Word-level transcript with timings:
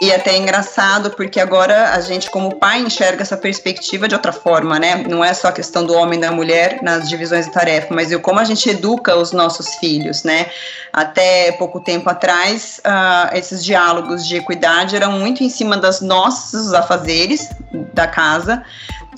E 0.00 0.10
até 0.10 0.30
é 0.30 0.38
engraçado, 0.38 1.10
porque 1.10 1.38
agora 1.38 1.92
a 1.92 2.00
gente, 2.00 2.30
como 2.30 2.56
pai, 2.56 2.80
enxerga 2.80 3.20
essa 3.20 3.36
perspectiva 3.36 4.08
de 4.08 4.14
outra 4.14 4.32
forma, 4.32 4.78
né? 4.78 5.04
Não 5.06 5.22
é 5.22 5.34
só 5.34 5.48
a 5.48 5.52
questão 5.52 5.84
do 5.84 5.92
homem 5.92 6.18
e 6.18 6.22
da 6.22 6.32
mulher 6.32 6.78
nas 6.82 7.06
divisões 7.06 7.44
de 7.44 7.52
tarefa, 7.52 7.94
mas 7.94 8.14
como 8.16 8.40
a 8.40 8.44
gente 8.44 8.70
educa 8.70 9.14
os 9.14 9.30
nossos 9.32 9.74
filhos, 9.74 10.24
né? 10.24 10.46
Até 10.90 11.52
pouco 11.52 11.80
tempo 11.80 12.08
atrás, 12.08 12.80
uh, 12.80 13.36
esses 13.36 13.62
diálogos 13.62 14.26
de 14.26 14.36
equidade 14.36 14.96
eram 14.96 15.12
muito 15.12 15.44
em 15.44 15.50
cima 15.50 15.76
dos 15.76 16.00
nossos 16.00 16.72
afazeres 16.72 17.50
da 17.92 18.06
casa, 18.06 18.62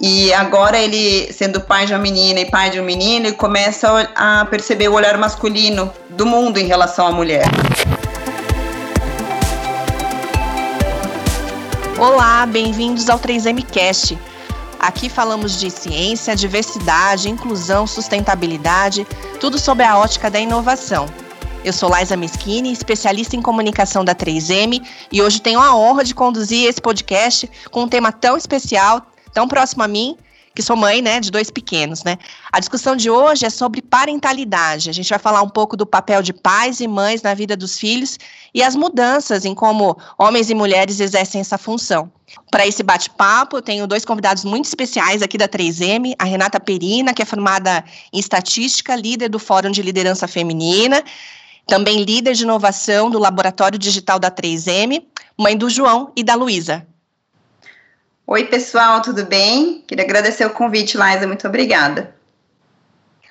e 0.01 0.33
agora 0.33 0.77
ele, 0.77 1.33
sendo 1.33 1.61
pai 1.61 1.87
de 1.87 1.93
uma 1.93 2.01
menina 2.01 2.41
e 2.41 2.51
pai 2.51 2.71
de 2.71 2.81
um 2.81 2.85
menino, 2.85 3.27
ele 3.27 3.37
começa 3.37 4.11
a 4.17 4.45
perceber 4.47 4.89
o 4.89 4.95
olhar 4.95 5.17
masculino 5.17 5.93
do 6.11 6.27
mundo 6.27 6.59
em 6.59 6.67
relação 6.67 7.07
à 7.07 7.13
mulher. 7.13 7.45
Olá, 12.03 12.45
bem-vindos 12.47 13.09
ao 13.09 13.17
3MCast. 13.17 14.19
Aqui 14.81 15.09
falamos 15.09 15.57
de 15.61 15.71
ciência, 15.71 16.35
diversidade, 16.35 17.31
inclusão, 17.31 17.87
sustentabilidade, 17.87 19.07
tudo 19.39 19.57
sobre 19.57 19.85
a 19.85 19.97
ótica 19.97 20.29
da 20.29 20.41
inovação. 20.41 21.07
Eu 21.65 21.73
sou 21.73 21.89
Laisa 21.89 22.17
Meschini, 22.17 22.73
especialista 22.73 23.37
em 23.37 23.41
comunicação 23.41 24.05
da 24.05 24.17
3M, 24.17 24.85
e 25.13 25.23
hoje 25.23 25.41
tenho 25.41 25.61
a 25.61 25.77
honra 25.77 26.03
de 26.03 26.13
conduzir 26.13 26.69
esse 26.69 26.81
podcast 26.81 27.49
com 27.71 27.85
um 27.85 27.89
tema 27.89 28.11
tão 28.11 28.37
especial, 28.37 29.07
tão 29.33 29.47
próximo 29.47 29.85
a 29.85 29.87
mim, 29.87 30.17
que 30.55 30.63
sou 30.63 30.77
mãe, 30.77 31.01
né, 31.01 31.21
de 31.21 31.31
dois 31.31 31.51
pequenos, 31.51 32.05
né? 32.05 32.19
A 32.53 32.61
discussão 32.61 32.95
de 32.95 33.09
hoje 33.11 33.47
é 33.47 33.51
sobre 33.51 33.81
parentalidade. 33.81 34.91
A 34.91 34.93
gente 34.93 35.09
vai 35.09 35.19
falar 35.19 35.43
um 35.43 35.49
pouco 35.49 35.77
do 35.77 35.87
papel 35.87 36.23
de 36.23 36.33
pais 36.33 36.81
e 36.81 36.89
mães 36.89 37.23
na 37.23 37.33
vida 37.35 37.57
dos 37.57 37.79
filhos 37.79 38.19
e 38.53 38.63
as 38.63 38.77
mudanças 38.77 39.45
em 39.45 39.55
como 39.55 39.97
homens 40.19 40.51
e 40.51 40.55
mulheres 40.55 41.01
exercem 41.01 41.41
essa 41.41 41.57
função. 41.57 42.11
Para 42.51 42.67
esse 42.67 42.83
bate-papo, 42.83 43.57
eu 43.57 43.63
tenho 43.63 43.87
dois 43.87 44.05
convidados 44.05 44.45
muito 44.45 44.67
especiais 44.67 45.23
aqui 45.23 45.39
da 45.39 45.49
3M, 45.49 46.15
a 46.19 46.25
Renata 46.25 46.61
Perina, 46.61 47.15
que 47.15 47.23
é 47.23 47.25
formada 47.25 47.85
em 48.13 48.19
estatística, 48.19 48.95
líder 48.95 49.29
do 49.29 49.39
Fórum 49.39 49.71
de 49.71 49.83
Liderança 49.83 50.29
Feminina, 50.29 51.03
também 51.67 52.03
líder 52.05 52.35
de 52.35 52.43
inovação 52.43 53.11
do 53.11 53.19
Laboratório 53.19 53.79
Digital 53.79 54.19
da 54.19 54.31
3M, 54.31 55.03
mãe 55.39 55.57
do 55.57 55.71
João 55.71 56.13
e 56.17 56.23
da 56.23 56.35
Luísa. 56.35 56.87
Oi, 58.27 58.45
pessoal, 58.45 59.03
tudo 59.03 59.27
bem? 59.27 59.83
Queria 59.87 60.05
agradecer 60.05 60.47
o 60.47 60.51
convite, 60.51 60.97
Laisa, 60.97 61.27
muito 61.27 61.47
obrigada. 61.47 62.15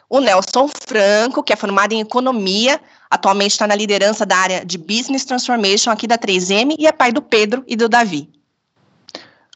O 0.10 0.20
Nelson 0.20 0.68
Franco, 0.68 1.42
que 1.42 1.54
é 1.54 1.56
formado 1.56 1.94
em 1.94 2.02
economia, 2.02 2.80
atualmente 3.10 3.52
está 3.52 3.66
na 3.66 3.74
liderança 3.74 4.26
da 4.26 4.36
área 4.36 4.66
de 4.66 4.78
Business 4.78 5.24
Transformation 5.24 5.90
aqui 5.90 6.06
da 6.06 6.18
3M 6.18 6.76
e 6.78 6.86
é 6.86 6.92
pai 6.92 7.14
do 7.14 7.22
Pedro 7.22 7.64
e 7.66 7.78
do 7.78 7.88
Davi. 7.88 8.30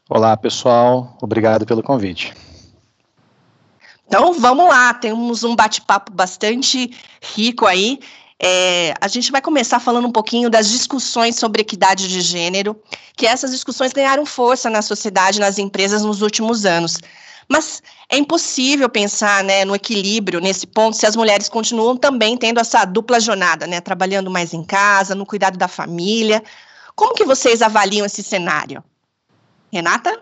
Olá, 0.08 0.34
pessoal, 0.36 1.18
obrigado 1.20 1.66
pelo 1.66 1.82
convite. 1.82 2.32
Então 4.06 4.32
vamos 4.32 4.68
lá, 4.68 4.94
temos 4.94 5.44
um 5.44 5.54
bate-papo 5.54 6.10
bastante 6.10 6.96
rico 7.20 7.66
aí. 7.66 8.00
É, 8.38 8.92
a 9.00 9.08
gente 9.08 9.32
vai 9.32 9.40
começar 9.40 9.80
falando 9.80 10.06
um 10.06 10.12
pouquinho 10.12 10.50
das 10.50 10.68
discussões 10.68 11.36
sobre 11.36 11.62
equidade 11.62 12.06
de 12.06 12.20
gênero, 12.20 12.80
que 13.16 13.26
essas 13.26 13.50
discussões 13.50 13.92
ganharam 13.92 14.26
força 14.26 14.68
na 14.68 14.82
sociedade, 14.82 15.40
nas 15.40 15.58
empresas 15.58 16.02
nos 16.02 16.20
últimos 16.20 16.66
anos. 16.66 16.98
Mas 17.48 17.82
é 18.10 18.18
impossível 18.18 18.88
pensar 18.88 19.42
né, 19.44 19.64
no 19.64 19.74
equilíbrio 19.74 20.40
nesse 20.40 20.66
ponto 20.66 20.96
se 20.96 21.06
as 21.06 21.16
mulheres 21.16 21.48
continuam 21.48 21.96
também 21.96 22.36
tendo 22.36 22.60
essa 22.60 22.84
dupla 22.84 23.20
jornada, 23.20 23.66
né, 23.66 23.80
trabalhando 23.80 24.30
mais 24.30 24.52
em 24.52 24.64
casa, 24.64 25.14
no 25.14 25.24
cuidado 25.24 25.56
da 25.56 25.68
família. 25.68 26.42
Como 26.94 27.14
que 27.14 27.24
vocês 27.24 27.62
avaliam 27.62 28.04
esse 28.04 28.22
cenário? 28.22 28.82
Renata? 29.72 30.20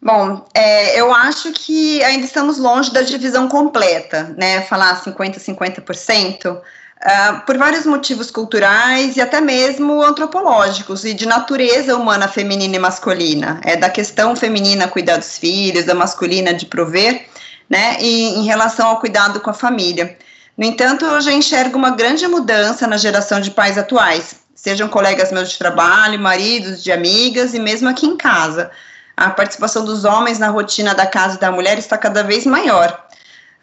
Bom, 0.00 0.44
é, 0.54 1.00
eu 1.00 1.12
acho 1.14 1.50
que 1.52 2.02
ainda 2.04 2.26
estamos 2.26 2.58
longe 2.58 2.92
da 2.92 3.00
divisão 3.00 3.48
completa, 3.48 4.34
né? 4.36 4.60
Falar 4.62 5.02
50%, 5.02 5.38
50%. 5.38 6.60
Uh, 7.04 7.40
por 7.44 7.58
vários 7.58 7.84
motivos 7.84 8.30
culturais 8.30 9.14
e 9.18 9.20
até 9.20 9.38
mesmo 9.38 10.02
antropológicos 10.02 11.04
e 11.04 11.12
de 11.12 11.26
natureza 11.26 11.94
humana 11.94 12.26
feminina 12.26 12.76
e 12.76 12.78
masculina. 12.78 13.60
É 13.62 13.76
da 13.76 13.90
questão 13.90 14.34
feminina 14.34 14.88
cuidar 14.88 15.18
dos 15.18 15.36
filhos, 15.36 15.84
da 15.84 15.94
masculina 15.94 16.54
de 16.54 16.64
prover, 16.64 17.26
né? 17.68 17.98
E 18.00 18.38
em 18.38 18.44
relação 18.44 18.86
ao 18.88 19.00
cuidado 19.00 19.38
com 19.40 19.50
a 19.50 19.54
família. 19.54 20.16
No 20.56 20.64
entanto, 20.64 21.04
eu 21.04 21.20
já 21.20 21.30
enxergo 21.30 21.76
uma 21.76 21.90
grande 21.90 22.26
mudança 22.26 22.86
na 22.86 22.96
geração 22.96 23.38
de 23.38 23.50
pais 23.50 23.76
atuais, 23.76 24.36
sejam 24.54 24.88
colegas 24.88 25.30
meus 25.30 25.50
de 25.50 25.58
trabalho, 25.58 26.18
maridos 26.18 26.82
de 26.82 26.90
amigas 26.90 27.52
e 27.52 27.58
mesmo 27.58 27.86
aqui 27.86 28.06
em 28.06 28.16
casa. 28.16 28.70
A 29.14 29.28
participação 29.30 29.84
dos 29.84 30.04
homens 30.04 30.38
na 30.38 30.48
rotina 30.48 30.94
da 30.94 31.06
casa 31.06 31.36
e 31.36 31.40
da 31.40 31.52
mulher 31.52 31.78
está 31.78 31.98
cada 31.98 32.22
vez 32.22 32.46
maior. 32.46 33.03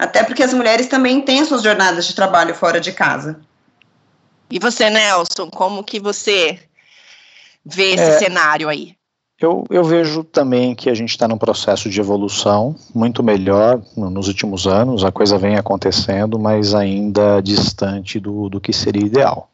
Até 0.01 0.23
porque 0.23 0.41
as 0.41 0.51
mulheres 0.51 0.88
também 0.88 1.22
têm 1.22 1.45
suas 1.45 1.62
jornadas 1.62 2.07
de 2.07 2.16
trabalho 2.16 2.56
fora 2.56 2.81
de 2.81 2.91
casa. 2.91 3.39
E 4.50 4.57
você, 4.57 4.89
Nelson, 4.89 5.47
como 5.51 5.84
que 5.84 6.00
você 6.00 6.57
vê 7.63 7.94
esse 7.94 8.03
é, 8.03 8.17
cenário 8.17 8.67
aí? 8.67 8.95
Eu, 9.39 9.63
eu, 9.69 9.84
vejo 9.84 10.23
também 10.23 10.73
que 10.73 10.89
a 10.89 10.95
gente 10.95 11.12
está 11.12 11.28
num 11.28 11.38
processo 11.38 11.88
de 11.88 12.00
evolução 12.00 12.75
muito 12.95 13.22
melhor 13.22 13.79
nos 13.95 14.28
últimos 14.28 14.66
anos, 14.66 15.06
a 15.06 15.12
coisa 15.12 15.38
vem 15.38 15.56
acontecendo, 15.56 16.39
mas 16.39 16.73
ainda 16.73 17.39
distante 17.39 18.19
do, 18.19 18.50
do 18.50 18.59
que 18.59 18.73
seria 18.73 19.06
ideal. 19.06 19.51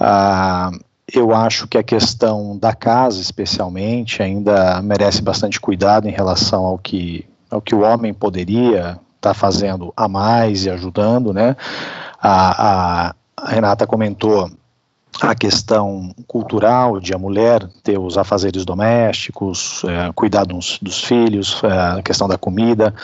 Ah, 0.00 0.72
eu 1.12 1.32
acho 1.32 1.68
que 1.68 1.78
a 1.78 1.82
questão 1.84 2.58
da 2.58 2.74
casa, 2.74 3.20
especialmente, 3.20 4.20
ainda 4.20 4.82
merece 4.82 5.22
bastante 5.22 5.60
cuidado 5.60 6.08
em 6.08 6.12
relação 6.12 6.64
ao 6.64 6.76
que, 6.76 7.24
ao 7.48 7.62
que 7.62 7.72
o 7.72 7.82
homem 7.82 8.12
poderia 8.12 8.98
está 9.24 9.32
fazendo 9.32 9.92
a 9.96 10.06
mais 10.06 10.66
e 10.66 10.70
ajudando, 10.70 11.32
né? 11.32 11.56
A, 12.20 13.10
a, 13.10 13.14
Renata 13.46 13.86
comentou 13.86 14.50
a 15.20 15.34
questão 15.34 16.14
cultural 16.26 17.00
de 17.00 17.14
a 17.14 17.18
mulher 17.18 17.68
ter 17.82 17.98
os 17.98 18.18
afazeres 18.18 18.64
domésticos, 18.64 19.82
é, 19.84 20.12
cuidar 20.12 20.44
dos, 20.44 20.78
dos 20.80 21.02
filhos, 21.02 21.62
é, 21.64 21.98
a 21.98 22.02
questão 22.02 22.28
da 22.28 22.36
comida. 22.36 22.94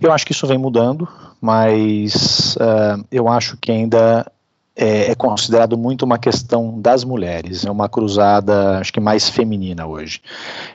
Eu 0.00 0.12
acho 0.12 0.26
que 0.26 0.32
isso 0.32 0.46
vem 0.46 0.58
mudando, 0.58 1.06
mas 1.40 2.56
é, 2.58 2.96
eu 3.10 3.28
acho 3.28 3.56
que 3.56 3.70
ainda 3.70 4.26
é, 4.74 5.10
é, 5.10 5.14
considerado 5.14 5.76
muito 5.76 6.04
uma 6.04 6.18
questão 6.18 6.80
das 6.80 7.04
mulheres, 7.04 7.64
é 7.64 7.70
uma 7.70 7.88
cruzada, 7.88 8.78
acho 8.78 8.92
que 8.92 9.00
mais 9.00 9.28
feminina 9.28 9.86
hoje. 9.86 10.22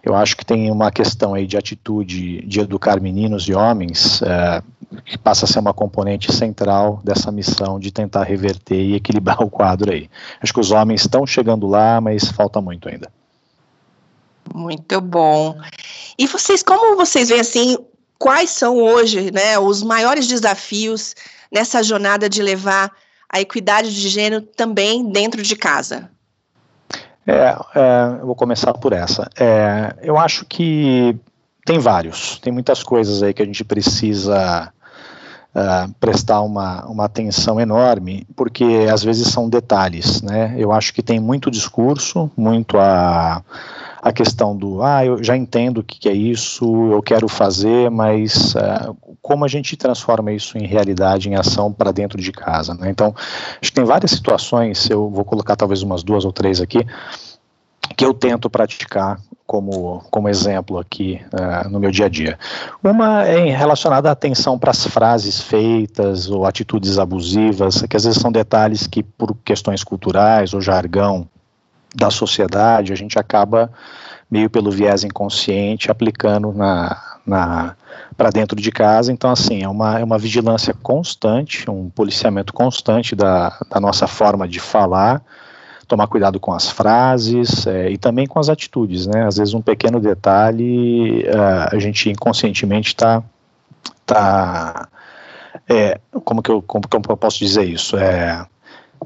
Eu 0.04 0.16
acho 0.16 0.38
que 0.38 0.46
tem 0.46 0.70
uma 0.70 0.92
questão 0.92 1.34
aí 1.34 1.48
de 1.48 1.58
atitude 1.58 2.46
de 2.46 2.60
educar 2.60 3.02
meninos 3.02 3.48
e 3.48 3.54
homens, 3.54 4.22
é, 4.22 4.62
que 5.04 5.18
passa 5.18 5.46
a 5.46 5.48
ser 5.48 5.60
uma 5.60 5.74
componente 5.74 6.32
central 6.32 7.02
dessa 7.04 7.32
missão 7.32 7.80
de 7.80 7.92
tentar 7.92 8.24
reverter 8.24 8.80
e 8.80 8.96
equilibrar 8.96 9.42
o 9.44 9.50
quadro 9.50 9.92
aí. 9.92 10.10
Acho 10.42 10.54
que 10.54 10.60
os 10.60 10.72
homens 10.72 11.02
estão 11.02 11.26
chegando 11.26 11.68
lá, 11.68 12.00
mas 12.00 12.32
falta 12.32 12.62
muito 12.62 12.88
ainda. 12.88 13.12
Muito 14.54 15.02
bom. 15.02 15.60
E 16.18 16.28
vocês, 16.28 16.62
como 16.62 16.96
vocês 16.96 17.30
veem 17.30 17.42
assim, 17.42 17.78
quais 18.18 18.52
são 18.52 18.78
hoje, 18.78 19.32
né, 19.32 19.58
os 19.60 19.84
maiores 19.84 20.28
desafios 20.28 21.16
nessa 21.52 21.82
jornada 21.84 22.30
de 22.30 22.42
levar 22.42 22.92
a 23.30 23.42
equidade 23.42 23.94
de 23.94 24.10
gênero 24.10 24.42
também 24.42 25.10
dentro 25.10 25.42
de 25.42 25.56
casa? 25.56 26.10
É, 27.26 27.58
é, 27.76 28.22
eu 28.22 28.26
vou 28.26 28.36
começar 28.36 28.74
por 28.74 28.94
essa. 28.94 29.30
É, 29.38 29.94
eu 30.02 30.18
acho 30.18 30.46
que 30.46 31.16
tem 31.66 31.78
vários, 31.78 32.40
tem 32.40 32.54
muitas 32.54 32.82
coisas 32.82 33.22
aí 33.22 33.34
que 33.34 33.42
a 33.42 33.46
gente 33.46 33.66
precisa 33.66 34.72
uh, 35.54 35.94
prestar 36.00 36.42
uma, 36.42 36.86
uma 36.86 37.04
atenção 37.04 37.60
enorme, 37.60 38.26
porque 38.34 38.88
às 38.90 39.04
vezes 39.04 39.28
são 39.28 39.50
detalhes, 39.50 40.22
né? 40.22 40.56
Eu 40.58 40.72
acho 40.72 40.94
que 40.94 41.04
tem 41.04 41.20
muito 41.20 41.52
discurso, 41.52 42.32
muito 42.38 42.78
a 42.78 43.44
a 44.02 44.14
questão 44.14 44.56
do, 44.56 44.82
ah, 44.84 45.06
eu 45.06 45.22
já 45.22 45.36
entendo 45.36 45.80
o 45.80 45.84
que, 45.84 46.00
que 46.00 46.08
é 46.08 46.14
isso, 46.14 46.66
eu 46.92 47.02
quero 47.02 47.28
fazer, 47.28 47.90
mas 47.90 48.56
uh, 48.56 48.96
como 49.28 49.44
a 49.44 49.48
gente 49.50 49.76
transforma 49.76 50.32
isso 50.32 50.58
em 50.58 50.66
realidade, 50.66 51.28
em 51.28 51.36
ação 51.36 51.70
para 51.70 51.92
dentro 51.92 52.18
de 52.18 52.32
casa, 52.32 52.74
né? 52.74 52.90
Então, 52.90 53.14
acho 53.62 53.70
que 53.70 53.74
tem 53.74 53.84
várias 53.84 54.12
situações, 54.12 54.90
eu 54.90 55.10
vou 55.10 55.26
colocar 55.26 55.58
talvez 55.58 55.82
umas 55.82 56.02
duas 56.02 56.24
ou 56.24 56.32
três 56.32 56.62
aqui, 56.62 56.88
que 57.98 58.06
eu 58.06 58.14
tento 58.14 58.50
praticar 58.50 59.20
como, 59.46 60.02
como 60.10 60.30
exemplo 60.30 60.80
aqui 60.80 61.20
uh, 61.34 61.70
no 61.70 61.78
meu 61.78 61.92
dia 61.92 62.06
a 62.06 62.10
dia. 62.10 62.40
Uma 62.82 63.26
é 63.26 63.50
relacionada 63.54 64.08
à 64.08 64.14
atenção 64.14 64.58
para 64.58 64.72
as 64.72 64.88
frases 64.88 65.42
feitas 65.42 66.30
ou 66.30 66.46
atitudes 66.46 66.98
abusivas, 66.98 67.82
que 67.82 67.98
às 67.98 68.06
vezes 68.06 68.22
são 68.22 68.32
detalhes 68.32 68.88
que, 68.88 69.04
por 69.04 69.36
questões 69.44 69.84
culturais 69.84 70.54
ou 70.54 70.62
jargão, 70.62 71.28
da 71.94 72.10
sociedade, 72.10 72.94
a 72.94 72.96
gente 72.96 73.20
acaba 73.20 73.72
meio 74.30 74.50
pelo 74.50 74.70
viés 74.70 75.04
inconsciente 75.04 75.90
aplicando 75.90 76.54
na, 76.54 77.07
para 77.28 78.30
dentro 78.32 78.60
de 78.60 78.72
casa. 78.72 79.12
Então, 79.12 79.30
assim, 79.30 79.64
é 79.64 79.68
uma, 79.68 80.00
é 80.00 80.04
uma 80.04 80.18
vigilância 80.18 80.74
constante, 80.74 81.70
um 81.70 81.90
policiamento 81.90 82.54
constante 82.54 83.16
da, 83.16 83.58
da 83.70 83.80
nossa 83.80 84.08
forma 84.08 84.48
de 84.48 84.60
falar, 84.60 85.22
tomar 85.88 86.08
cuidado 86.08 86.40
com 86.40 86.54
as 86.54 86.70
frases 86.70 87.68
é, 87.68 87.90
e 87.90 87.98
também 87.98 88.28
com 88.28 88.40
as 88.40 88.50
atitudes, 88.50 89.08
né? 89.08 89.26
Às 89.26 89.38
vezes 89.38 89.54
um 89.54 89.62
pequeno 89.62 90.00
detalhe 90.00 91.24
uh, 91.24 91.76
a 91.76 91.80
gente 91.80 92.10
inconscientemente 92.10 92.90
está 92.90 93.24
tá, 94.06 94.88
é, 95.68 96.00
como 96.24 96.42
que 96.42 96.50
eu 96.50 96.62
como 96.62 96.88
que 96.88 96.96
eu 96.96 97.18
posso 97.18 97.40
dizer 97.40 97.66
isso? 97.66 97.98
É, 97.98 98.46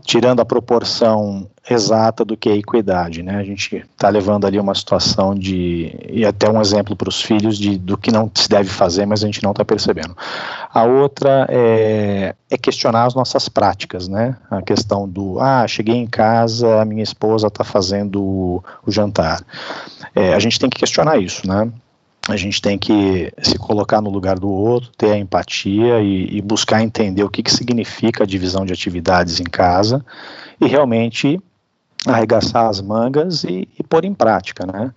tirando 0.04 0.40
a 0.40 0.46
proporção 0.46 1.48
exata 1.70 2.26
do 2.26 2.36
que 2.36 2.50
é 2.50 2.56
equidade, 2.56 3.22
né? 3.22 3.38
A 3.38 3.44
gente 3.44 3.76
está 3.78 4.10
levando 4.10 4.46
ali 4.46 4.60
uma 4.60 4.74
situação 4.74 5.36
de 5.36 5.96
e 6.10 6.26
até 6.26 6.50
um 6.50 6.60
exemplo 6.60 6.96
para 6.96 7.10
os 7.10 7.22
filhos 7.22 7.58
de 7.58 7.78
do 7.78 7.98
que 7.98 8.12
não 8.12 8.30
se 8.34 8.50
deve 8.50 8.70
fazer, 8.70 9.06
mas 9.06 9.24
a 9.24 9.28
gente 9.28 9.44
não 9.44 9.52
está 9.52 9.64
percebendo. 9.64 10.16
A 10.74 10.84
outra 10.84 11.46
é, 11.50 12.36
é, 12.50 12.58
questionar 12.58 13.06
as 13.06 13.14
nossas 13.14 13.48
práticas, 13.48 14.08
né? 14.08 14.36
A 14.50 14.62
questão 14.62 15.08
do 15.08 15.40
ah, 15.40 15.68
cheguei 15.68 15.96
em 15.96 16.08
casa, 16.08 16.82
a 16.82 16.86
minha 16.86 17.04
esposa 17.04 17.48
está 17.48 17.64
fazendo 17.64 18.22
o, 18.22 18.64
o 18.86 18.92
jantar. 18.92 19.42
É, 20.16 20.34
a 20.34 20.40
gente 20.40 20.60
tem 20.60 20.70
que 20.70 20.80
questionar 20.80 21.18
isso, 21.18 21.48
né? 21.48 21.72
A 22.32 22.38
gente 22.38 22.62
tem 22.62 22.78
que 22.78 23.32
se 23.42 23.58
colocar 23.58 24.02
no 24.02 24.10
lugar 24.10 24.40
do 24.40 24.50
outro, 24.50 24.90
ter 24.98 25.12
a 25.12 25.18
empatia 25.18 26.02
e, 26.02 26.38
e, 26.38 26.42
buscar 26.42 26.82
entender 26.82 27.24
o 27.24 27.30
que, 27.30 27.44
que 27.44 27.52
significa 27.52 28.24
a 28.24 28.28
divisão 28.28 28.66
de 28.66 28.74
atividades 28.74 29.40
em 29.40 29.46
casa 29.46 30.04
e 30.60 30.68
realmente 30.68 31.40
arregaçar 32.06 32.68
as 32.68 32.82
mangas 32.82 33.44
e, 33.44 33.68
e 33.78 33.84
pôr 33.84 34.06
em 34.06 34.14
prática, 34.14 34.66
né? 34.66 34.92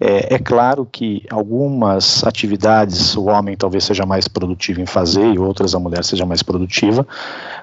É, 0.00 0.34
é, 0.34 0.38
claro 0.38 0.84
que 0.84 1.24
algumas 1.30 2.24
atividades 2.24 3.16
o 3.16 3.26
homem 3.26 3.56
talvez 3.56 3.84
seja 3.84 4.04
mais 4.04 4.26
produtivo 4.26 4.80
em 4.80 4.86
fazer 4.86 5.32
e 5.32 5.38
outras 5.38 5.72
a 5.74 5.78
mulher 5.78 6.04
seja 6.04 6.26
mais 6.26 6.42
produtiva, 6.42 7.06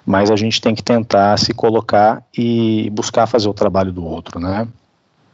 mas 0.06 0.32
a 0.32 0.36
gente 0.38 0.62
tem 0.62 0.74
que 0.74 0.82
tentar 0.82 1.38
se 1.38 1.54
colocar 1.54 2.24
e 2.36 2.90
buscar 2.92 3.28
fazer 3.28 3.50
o 3.50 3.54
trabalho 3.54 3.92
do 3.92 4.04
outro, 4.04 4.40
né? 4.40 4.66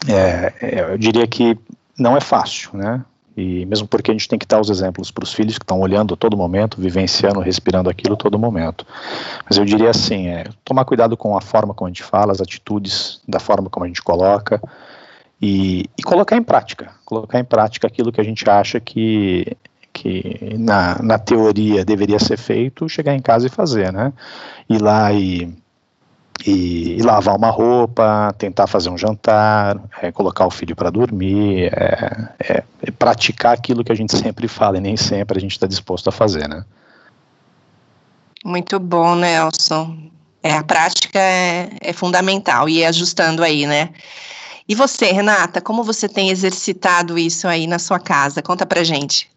É, 0.08 0.54
é 0.60 0.94
eu 0.94 0.98
diria 0.98 1.28
que 1.28 1.58
não 1.98 2.18
é 2.18 2.20
fácil, 2.20 2.72
né? 2.74 3.06
E 3.38 3.68
mesmo 3.68 3.88
porque 3.88 4.10
a 4.10 4.14
gente 4.16 4.28
tem 4.28 4.40
que 4.40 4.48
dar 4.48 4.60
os 4.60 4.68
exemplos 4.72 5.12
para 5.12 5.24
os 5.24 5.32
filhos 5.32 5.60
que 5.60 5.64
estão 5.64 5.80
olhando 5.80 6.16
a 6.16 6.18
todo 6.18 6.36
momento, 6.36 6.82
vivenciando, 6.82 7.40
respirando 7.40 7.88
aquilo 7.88 8.18
todo 8.18 8.40
momento. 8.40 8.84
Mas 9.48 9.60
eu 9.60 9.64
diria 9.64 9.92
assim, 9.92 10.28
é, 10.28 10.46
tomar 10.66 10.84
cuidado 10.86 11.16
com 11.16 11.38
a 11.38 11.42
forma 11.42 11.72
como 11.72 11.88
a 11.88 11.92
gente 11.92 12.04
fala, 12.04 12.32
as 12.32 12.42
atitudes, 12.42 13.22
da 13.28 13.40
forma 13.40 13.70
como 13.70 13.86
a 13.86 13.88
gente 13.88 14.02
coloca, 14.02 14.60
e, 15.40 15.86
e 15.96 16.02
colocar 16.02 16.36
em 16.36 16.42
prática, 16.42 16.92
colocar 17.06 17.40
em 17.40 17.44
prática 17.44 17.86
aquilo 17.86 18.12
que 18.12 18.20
a 18.20 18.24
gente 18.24 18.50
acha 18.50 18.80
que, 18.80 19.56
que 19.94 20.56
na, 20.58 21.00
na 21.04 21.20
teoria 21.20 21.86
deveria 21.86 22.18
ser 22.18 22.38
feito, 22.38 22.90
chegar 22.90 23.14
em 23.14 23.22
casa 23.22 23.46
e 23.46 23.52
fazer, 23.52 23.94
né? 23.94 24.14
Ir 24.68 24.82
lá 24.82 25.14
e 25.14 25.54
e, 26.46 26.98
e, 26.98 27.02
lavar 27.02 27.36
uma 27.36 27.50
roupa, 27.50 28.34
tentar 28.38 28.68
fazer 28.68 28.90
um 28.90 28.98
jantar, 28.98 29.78
é, 30.02 30.12
colocar 30.12 30.46
o 30.46 30.52
filho 30.52 30.76
para 30.76 30.90
dormir, 30.90 31.72
é, 31.74 32.30
é, 32.40 32.64
é, 32.82 32.92
praticar 32.92 33.54
aquilo 33.54 33.84
que 33.84 33.92
a 33.92 33.96
gente 33.96 34.16
sempre 34.18 34.48
fala 34.48 34.78
e 34.78 34.82
nem 34.82 34.98
sempre 34.98 35.38
a 35.38 35.42
gente 35.42 35.52
está 35.52 35.68
disposto 35.68 36.10
a 36.10 36.12
fazer, 36.12 36.48
né? 36.48 36.64
Muito 38.46 38.80
bom, 38.80 39.16
Nelson. 39.16 39.98
É, 40.44 40.54
a 40.54 40.64
prática 40.64 41.20
é, 41.20 41.70
é 41.82 41.92
fundamental 41.92 42.70
e 42.70 42.86
ajustando 42.86 43.44
aí, 43.44 43.66
né? 43.66 43.90
E 44.70 44.76
você, 44.76 45.12
Renata, 45.12 45.62
como 45.62 45.84
você 45.84 46.08
tem 46.08 46.30
exercitado 46.30 47.18
isso 47.18 47.48
aí 47.48 47.68
na 47.68 47.80
sua 47.80 48.00
casa? 48.00 48.42
Conta 48.42 48.66
pra 48.66 48.84
gente. 48.84 49.30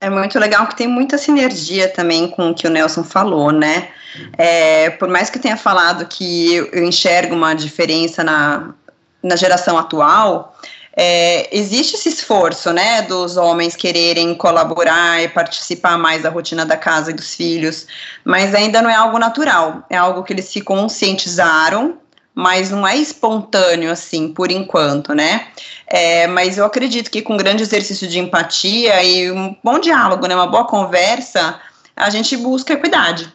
É 0.00 0.10
muito 0.10 0.38
legal 0.38 0.66
que 0.66 0.76
tem 0.76 0.86
muita 0.86 1.16
sinergia 1.16 1.88
também 1.88 2.28
com 2.28 2.50
o 2.50 2.54
que 2.54 2.66
o 2.66 2.70
Nelson 2.70 3.04
falou, 3.04 3.50
né? 3.50 3.88
É, 4.36 4.90
por 4.90 5.08
mais 5.08 5.30
que 5.30 5.38
tenha 5.38 5.56
falado 5.56 6.06
que 6.06 6.54
eu 6.54 6.84
enxergo 6.84 7.34
uma 7.34 7.54
diferença 7.54 8.22
na, 8.22 8.74
na 9.22 9.34
geração 9.34 9.78
atual, 9.78 10.54
é, 10.96 11.48
existe 11.56 11.96
esse 11.96 12.08
esforço, 12.08 12.72
né, 12.72 13.02
dos 13.02 13.36
homens 13.36 13.74
quererem 13.74 14.32
colaborar 14.34 15.20
e 15.22 15.28
participar 15.28 15.98
mais 15.98 16.22
da 16.22 16.30
rotina 16.30 16.64
da 16.64 16.76
casa 16.76 17.10
e 17.10 17.14
dos 17.14 17.34
filhos, 17.34 17.86
mas 18.24 18.54
ainda 18.54 18.80
não 18.80 18.88
é 18.88 18.94
algo 18.94 19.18
natural, 19.18 19.84
é 19.90 19.96
algo 19.96 20.22
que 20.22 20.32
eles 20.32 20.44
se 20.44 20.60
conscientizaram 20.60 21.98
mas 22.34 22.70
não 22.70 22.86
é 22.86 22.96
espontâneo 22.96 23.90
assim, 23.90 24.32
por 24.32 24.50
enquanto, 24.50 25.14
né? 25.14 25.46
É, 25.86 26.26
mas 26.26 26.58
eu 26.58 26.64
acredito 26.64 27.10
que 27.10 27.22
com 27.22 27.36
grande 27.36 27.62
exercício 27.62 28.08
de 28.08 28.18
empatia 28.18 29.02
e 29.04 29.30
um 29.30 29.56
bom 29.62 29.78
diálogo, 29.78 30.26
né, 30.26 30.34
uma 30.34 30.46
boa 30.46 30.66
conversa, 30.66 31.60
a 31.94 32.10
gente 32.10 32.36
busca 32.36 32.72
equidade. 32.72 33.32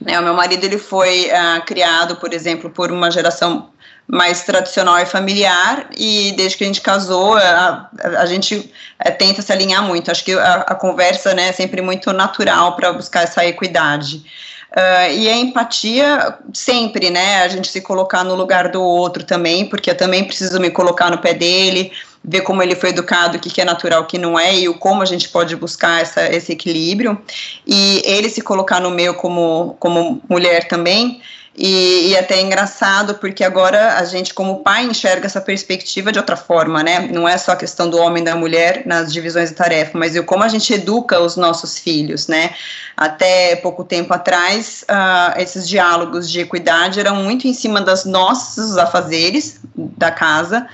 Né? 0.00 0.18
O 0.18 0.22
meu 0.22 0.32
marido 0.32 0.64
ele 0.64 0.78
foi 0.78 1.28
uh, 1.28 1.64
criado, 1.66 2.16
por 2.16 2.32
exemplo, 2.32 2.70
por 2.70 2.90
uma 2.90 3.10
geração 3.10 3.68
mais 4.06 4.42
tradicional 4.42 4.98
e 4.98 5.06
familiar 5.06 5.88
e 5.96 6.32
desde 6.32 6.58
que 6.58 6.64
a 6.64 6.66
gente 6.66 6.80
casou 6.80 7.36
a, 7.36 7.88
a, 8.18 8.26
gente 8.26 8.72
é, 8.98 9.10
tenta 9.10 9.40
se 9.40 9.52
alinhar 9.52 9.84
muito. 9.84 10.10
Acho 10.10 10.24
que 10.24 10.32
a, 10.32 10.54
a 10.62 10.74
conversa 10.74 11.32
né, 11.32 11.48
é 11.48 11.52
sempre 11.52 11.80
muito 11.80 12.12
natural 12.12 12.74
para 12.74 12.92
buscar 12.92 13.22
essa 13.22 13.44
equidade. 13.46 14.24
Uh, 14.70 15.12
e 15.12 15.28
a 15.28 15.36
empatia 15.36 16.38
sempre, 16.52 17.10
né? 17.10 17.42
A 17.42 17.48
gente 17.48 17.68
se 17.68 17.80
colocar 17.80 18.22
no 18.22 18.36
lugar 18.36 18.68
do 18.68 18.80
outro 18.80 19.24
também, 19.24 19.68
porque 19.68 19.90
eu 19.90 19.96
também 19.96 20.24
preciso 20.24 20.60
me 20.60 20.70
colocar 20.70 21.10
no 21.10 21.18
pé 21.18 21.34
dele, 21.34 21.90
ver 22.22 22.42
como 22.42 22.62
ele 22.62 22.76
foi 22.76 22.90
educado, 22.90 23.36
o 23.36 23.40
que, 23.40 23.50
que 23.50 23.60
é 23.60 23.64
natural, 23.64 24.02
o 24.02 24.06
que 24.06 24.16
não 24.16 24.38
é, 24.38 24.56
e 24.56 24.68
o 24.68 24.74
como 24.74 25.02
a 25.02 25.06
gente 25.06 25.28
pode 25.28 25.56
buscar 25.56 26.00
essa, 26.02 26.24
esse 26.32 26.52
equilíbrio. 26.52 27.20
E 27.66 28.00
ele 28.04 28.28
se 28.28 28.42
colocar 28.42 28.80
no 28.80 28.90
meio 28.90 29.14
como, 29.14 29.76
como 29.80 30.22
mulher 30.28 30.68
também. 30.68 31.20
E, 31.62 32.08
e, 32.08 32.16
até 32.16 32.36
é 32.36 32.40
engraçado, 32.40 33.16
porque 33.16 33.44
agora 33.44 33.98
a 33.98 34.04
gente, 34.06 34.32
como 34.32 34.60
pai, 34.60 34.86
enxerga 34.86 35.26
essa 35.26 35.42
perspectiva 35.42 36.10
de 36.10 36.18
outra 36.18 36.34
forma, 36.34 36.82
né? 36.82 37.00
Não 37.12 37.28
é 37.28 37.36
só 37.36 37.52
a 37.52 37.56
questão 37.56 37.90
do 37.90 37.98
homem 37.98 38.22
e 38.22 38.24
da 38.24 38.34
mulher 38.34 38.84
nas 38.86 39.12
divisões 39.12 39.50
de 39.50 39.56
tarefa, 39.56 39.98
mas 39.98 40.16
o 40.16 40.24
como 40.24 40.42
a 40.42 40.48
gente 40.48 40.72
educa 40.72 41.20
os 41.20 41.36
nossos 41.36 41.78
filhos, 41.78 42.28
né? 42.28 42.54
Até 42.96 43.56
pouco 43.56 43.84
tempo 43.84 44.14
atrás, 44.14 44.86
uh, 44.88 45.38
esses 45.38 45.68
diálogos 45.68 46.30
de 46.30 46.40
equidade 46.40 46.98
eram 46.98 47.16
muito 47.16 47.46
em 47.46 47.52
cima 47.52 47.82
dos 47.82 48.06
nossos 48.06 48.78
afazeres 48.78 49.60
da 49.76 50.10
casa. 50.10 50.66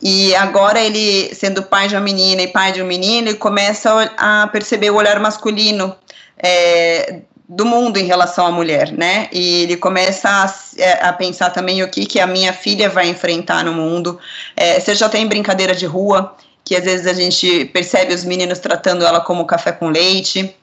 E 0.00 0.34
agora 0.36 0.80
ele, 0.80 1.34
sendo 1.34 1.62
pai 1.64 1.86
de 1.86 1.94
uma 1.94 2.00
menina 2.00 2.40
e 2.40 2.48
pai 2.48 2.72
de 2.72 2.82
um 2.82 2.86
menino, 2.86 3.28
ele 3.28 3.36
começa 3.36 4.10
a 4.16 4.46
perceber 4.46 4.88
o 4.88 4.94
olhar 4.94 5.20
masculino 5.20 5.94
é, 6.42 7.20
do 7.52 7.66
mundo 7.66 7.96
em 7.98 8.04
relação 8.04 8.46
à 8.46 8.50
mulher, 8.52 8.92
né? 8.92 9.28
E 9.32 9.64
ele 9.64 9.76
começa 9.76 10.28
a, 10.28 10.54
é, 10.80 11.04
a, 11.04 11.12
pensar 11.12 11.50
também 11.50 11.82
o 11.82 11.90
que, 11.90 12.06
que 12.06 12.20
a 12.20 12.26
minha 12.26 12.52
filha 12.52 12.88
vai 12.88 13.08
enfrentar 13.08 13.64
no 13.64 13.72
mundo. 13.72 14.20
É, 14.56 14.78
você 14.78 14.94
já 14.94 15.08
tem 15.08 15.26
brincadeira 15.26 15.74
de 15.74 15.84
rua, 15.84 16.36
que 16.64 16.76
às 16.76 16.84
vezes 16.84 17.08
a 17.08 17.12
gente 17.12 17.64
percebe 17.64 18.14
os 18.14 18.24
meninos 18.24 18.60
tratando 18.60 19.04
ela 19.04 19.20
como 19.20 19.44
café 19.46 19.72
com 19.72 19.88
leite 19.88 20.54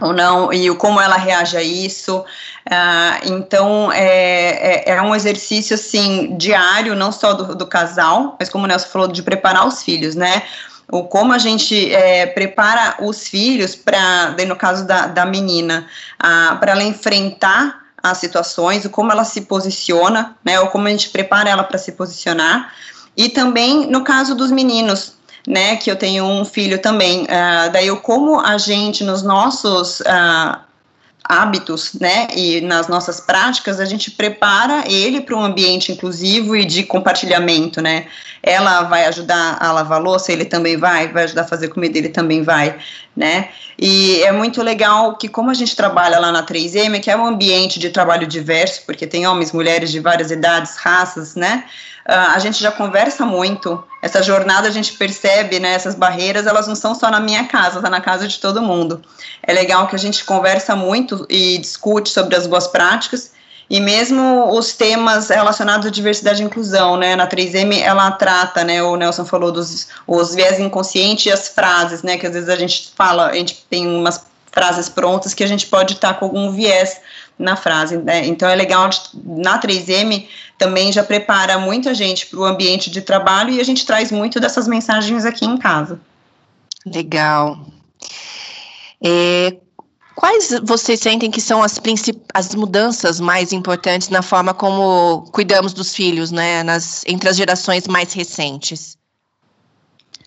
ou 0.00 0.14
não, 0.14 0.50
e 0.50 0.74
como 0.76 0.98
ela 0.98 1.16
reage 1.16 1.58
a 1.58 1.62
isso. 1.62 2.20
Uh, 2.20 3.32
então, 3.34 3.92
é, 3.92 4.86
é, 4.86 4.90
é, 4.92 5.02
um 5.02 5.14
exercício, 5.14 5.74
assim, 5.74 6.38
diário, 6.38 6.94
não 6.94 7.12
só 7.12 7.34
do, 7.34 7.54
do 7.54 7.66
casal, 7.66 8.34
mas 8.38 8.48
como 8.48 8.64
o 8.64 8.66
Nelson 8.66 8.88
falou, 8.88 9.08
de 9.08 9.22
preparar 9.22 9.66
os 9.66 9.82
filhos, 9.82 10.14
né? 10.14 10.42
O 10.90 11.04
como 11.04 11.32
a 11.32 11.38
gente 11.38 11.92
é, 11.94 12.26
prepara 12.26 12.96
os 13.00 13.28
filhos 13.28 13.74
para, 13.74 14.34
no 14.46 14.56
caso 14.56 14.86
da, 14.86 15.06
da 15.06 15.24
menina, 15.24 15.86
para 16.18 16.72
ela 16.72 16.82
enfrentar 16.82 17.80
as 18.02 18.18
situações, 18.18 18.84
o 18.84 18.90
como 18.90 19.12
ela 19.12 19.24
se 19.24 19.42
posiciona, 19.42 20.36
né, 20.44 20.58
ou 20.60 20.68
como 20.68 20.86
a 20.86 20.90
gente 20.90 21.10
prepara 21.10 21.50
ela 21.50 21.62
para 21.62 21.78
se 21.78 21.92
posicionar, 21.92 22.72
e 23.16 23.28
também 23.28 23.86
no 23.86 24.02
caso 24.02 24.34
dos 24.34 24.50
meninos, 24.50 25.14
né, 25.46 25.76
que 25.76 25.90
eu 25.90 25.96
tenho 25.96 26.24
um 26.24 26.44
filho 26.44 26.80
também, 26.80 27.24
uh, 27.24 27.70
daí 27.72 27.90
o 27.90 27.98
como 27.98 28.40
a 28.40 28.56
gente 28.58 29.04
nos 29.04 29.22
nossos 29.22 30.00
uh, 30.00 30.58
hábitos, 31.30 31.92
né, 31.94 32.26
e 32.34 32.60
nas 32.60 32.88
nossas 32.88 33.20
práticas, 33.20 33.78
a 33.78 33.84
gente 33.84 34.10
prepara 34.10 34.82
ele 34.86 35.20
para 35.20 35.36
um 35.36 35.44
ambiente 35.44 35.92
inclusivo 35.92 36.56
e 36.56 36.64
de 36.64 36.82
compartilhamento, 36.82 37.80
né. 37.80 38.06
Ela 38.42 38.82
vai 38.82 39.04
ajudar 39.04 39.58
a 39.60 39.70
lavar 39.70 40.02
louça, 40.02 40.32
ele 40.32 40.44
também 40.44 40.76
vai, 40.76 41.06
vai 41.08 41.24
ajudar 41.24 41.42
a 41.42 41.46
fazer 41.46 41.68
comida, 41.68 41.98
ele 41.98 42.08
também 42.08 42.42
vai, 42.42 42.76
né. 43.16 43.50
E 43.78 44.22
é 44.24 44.32
muito 44.32 44.60
legal 44.60 45.16
que 45.16 45.28
como 45.28 45.50
a 45.50 45.54
gente 45.54 45.76
trabalha 45.76 46.18
lá 46.18 46.32
na 46.32 46.42
3M, 46.44 47.00
que 47.00 47.10
é 47.10 47.16
um 47.16 47.24
ambiente 47.24 47.78
de 47.78 47.90
trabalho 47.90 48.26
diverso, 48.26 48.82
porque 48.84 49.06
tem 49.06 49.26
homens, 49.26 49.52
mulheres 49.52 49.92
de 49.92 50.00
várias 50.00 50.32
idades, 50.32 50.76
raças, 50.76 51.36
né, 51.36 51.64
a 52.10 52.38
gente 52.38 52.60
já 52.60 52.72
conversa 52.72 53.24
muito. 53.24 53.82
Essa 54.02 54.22
jornada 54.22 54.66
a 54.66 54.70
gente 54.70 54.94
percebe, 54.94 55.60
né, 55.60 55.74
essas 55.74 55.94
barreiras, 55.94 56.46
elas 56.46 56.66
não 56.66 56.74
são 56.74 56.94
só 56.94 57.10
na 57.10 57.20
minha 57.20 57.44
casa, 57.44 57.80
tá 57.80 57.88
na 57.88 58.00
casa 58.00 58.26
de 58.26 58.38
todo 58.38 58.60
mundo. 58.60 59.00
É 59.42 59.52
legal 59.52 59.86
que 59.86 59.94
a 59.94 59.98
gente 59.98 60.24
conversa 60.24 60.74
muito 60.74 61.26
e 61.28 61.58
discute 61.58 62.10
sobre 62.10 62.34
as 62.34 62.46
boas 62.46 62.66
práticas 62.66 63.32
e 63.70 63.78
mesmo 63.78 64.50
os 64.52 64.72
temas 64.72 65.28
relacionados 65.28 65.86
à 65.86 65.90
diversidade 65.90 66.42
e 66.42 66.44
inclusão, 66.44 66.96
né, 66.96 67.14
na 67.14 67.28
3M 67.28 67.80
ela 67.80 68.10
trata, 68.10 68.64
né, 68.64 68.82
o 68.82 68.96
Nelson 68.96 69.24
falou 69.24 69.52
dos 69.52 69.86
os 70.04 70.34
viés 70.34 70.58
inconscientes 70.58 71.26
e 71.26 71.30
as 71.30 71.48
frases, 71.48 72.02
né, 72.02 72.18
que 72.18 72.26
às 72.26 72.32
vezes 72.32 72.48
a 72.48 72.56
gente 72.56 72.92
fala, 72.96 73.28
a 73.28 73.34
gente 73.34 73.64
tem 73.70 73.86
umas 73.86 74.24
frases 74.50 74.88
prontas 74.88 75.32
que 75.32 75.44
a 75.44 75.46
gente 75.46 75.66
pode 75.66 75.94
estar 75.94 76.14
com 76.14 76.24
algum 76.24 76.50
viés 76.50 77.00
na 77.40 77.56
frase. 77.56 77.96
Né? 77.96 78.26
Então 78.26 78.48
é 78.48 78.54
legal, 78.54 78.88
na 79.24 79.60
3M 79.60 80.26
também 80.58 80.92
já 80.92 81.02
prepara 81.02 81.58
muita 81.58 81.94
gente 81.94 82.26
para 82.26 82.38
o 82.38 82.44
ambiente 82.44 82.90
de 82.90 83.00
trabalho 83.00 83.50
e 83.50 83.60
a 83.60 83.64
gente 83.64 83.86
traz 83.86 84.12
muito 84.12 84.38
dessas 84.38 84.68
mensagens 84.68 85.24
aqui 85.24 85.46
em 85.46 85.56
casa. 85.56 85.98
Legal. 86.86 87.58
É, 89.02 89.56
quais 90.14 90.50
vocês 90.62 91.00
sentem 91.00 91.30
que 91.30 91.40
são 91.40 91.62
as, 91.62 91.80
as 92.34 92.54
mudanças 92.54 93.18
mais 93.18 93.52
importantes 93.52 94.10
na 94.10 94.20
forma 94.20 94.52
como 94.52 95.24
cuidamos 95.32 95.72
dos 95.72 95.94
filhos, 95.94 96.30
né, 96.30 96.62
nas, 96.62 97.02
entre 97.06 97.28
as 97.28 97.36
gerações 97.36 97.88
mais 97.88 98.12
recentes? 98.12 98.98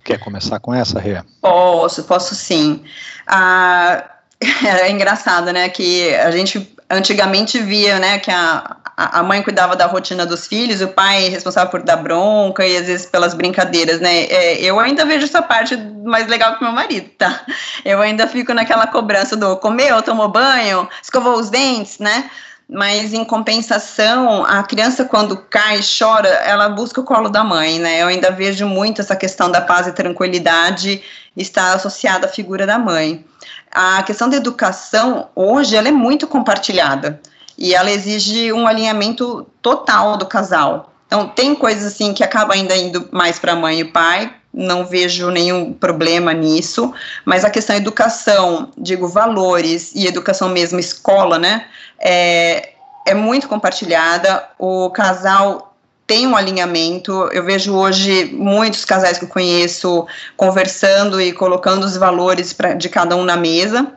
Quer 0.03 0.20
começar 0.20 0.60
com 0.60 0.74
essa, 0.74 1.00
Rê? 1.00 1.22
Posso, 1.39 2.03
posso 2.03 2.36
sim. 2.36 2.84
Ah, 3.25 4.03
é 4.65 4.91
engraçado, 4.91 5.51
né, 5.53 5.70
que 5.70 6.13
a 6.15 6.32
gente 6.32 6.73
antigamente 6.93 7.59
via, 7.59 8.00
né, 8.00 8.19
que 8.19 8.31
a, 8.31 8.77
a 8.95 9.23
mãe 9.23 9.41
cuidava 9.41 9.75
da 9.75 9.85
rotina 9.85 10.25
dos 10.25 10.47
filhos, 10.47 10.81
o 10.81 10.88
pai 10.88 11.29
responsável 11.29 11.69
por 11.69 11.81
dar 11.81 11.97
bronca 11.97 12.65
e 12.65 12.77
às 12.77 12.85
vezes 12.85 13.05
pelas 13.05 13.33
brincadeiras, 13.33 14.00
né? 14.00 14.25
É, 14.25 14.62
eu 14.62 14.79
ainda 14.79 15.05
vejo 15.05 15.25
essa 15.25 15.41
parte 15.41 15.75
mais 15.75 16.27
legal 16.27 16.55
que 16.55 16.63
meu 16.63 16.71
marido, 16.71 17.09
tá? 17.17 17.41
Eu 17.83 18.01
ainda 18.01 18.27
fico 18.27 18.53
naquela 18.53 18.88
cobrança 18.88 19.35
do 19.35 19.57
comeu, 19.57 20.01
tomou 20.01 20.29
banho, 20.29 20.88
escovou 21.01 21.39
os 21.39 21.50
dentes, 21.50 21.97
né? 22.00 22.29
Mas 22.69 23.13
em 23.13 23.25
compensação, 23.25 24.45
a 24.45 24.63
criança 24.63 25.05
quando 25.05 25.38
cai, 25.38 25.79
chora, 25.97 26.29
ela 26.29 26.69
busca 26.69 27.01
o 27.01 27.03
colo 27.03 27.29
da 27.29 27.43
mãe, 27.43 27.79
né? 27.79 28.01
Eu 28.01 28.07
ainda 28.07 28.31
vejo 28.31 28.65
muito 28.65 29.01
essa 29.01 29.15
questão 29.15 29.51
da 29.51 29.59
paz 29.59 29.88
e 29.88 29.91
tranquilidade 29.91 31.03
estar 31.35 31.73
associada 31.73 32.27
à 32.27 32.29
figura 32.29 32.65
da 32.65 32.77
mãe. 32.77 33.25
A 33.74 34.03
questão 34.03 34.30
da 34.30 34.38
educação 34.38 35.30
hoje 35.36 35.75
ela 35.75 35.88
é 35.88 35.92
muito 35.92 36.27
compartilhada. 36.27 37.20
E 37.58 37.74
ela 37.74 37.92
exige 37.92 38.51
um 38.53 38.68
alinhamento 38.68 39.48
total 39.62 40.18
do 40.18 40.25
casal. 40.25 40.92
Então, 41.08 41.27
tem 41.27 41.53
coisas 41.53 41.94
assim 41.94 42.13
que 42.13 42.24
acaba 42.24 42.53
ainda 42.53 42.75
indo 42.75 43.08
mais 43.12 43.38
para 43.38 43.53
a 43.53 43.56
mãe 43.56 43.80
e 43.80 43.86
pai, 43.86 44.34
não 44.53 44.86
vejo 44.86 45.30
nenhum 45.30 45.74
problema 45.74 46.34
nisso, 46.34 46.94
mas 47.25 47.44
a 47.44 47.50
questão 47.50 47.75
educação, 47.75 48.72
digo, 48.77 49.08
valores 49.08 49.92
e 49.94 50.08
educação 50.08 50.50
mesmo, 50.50 50.80
escola, 50.80 51.38
né, 51.38 51.65
é, 52.00 52.74
é 53.06 53.13
muito 53.13 53.48
compartilhada, 53.48 54.44
o 54.58 54.89
casal 54.89 55.73
tem 56.05 56.27
um 56.27 56.36
alinhamento, 56.36 57.12
eu 57.31 57.43
vejo 57.43 57.74
hoje 57.74 58.25
muitos 58.33 58.83
casais 58.83 59.17
que 59.17 59.25
eu 59.25 59.29
conheço 59.29 60.05
conversando 60.36 61.19
e 61.22 61.31
colocando 61.31 61.86
os 61.86 61.95
valores 61.95 62.51
pra, 62.51 62.74
de 62.74 62.89
cada 62.89 63.15
um 63.15 63.24
na 63.24 63.38
mesa, 63.38 63.93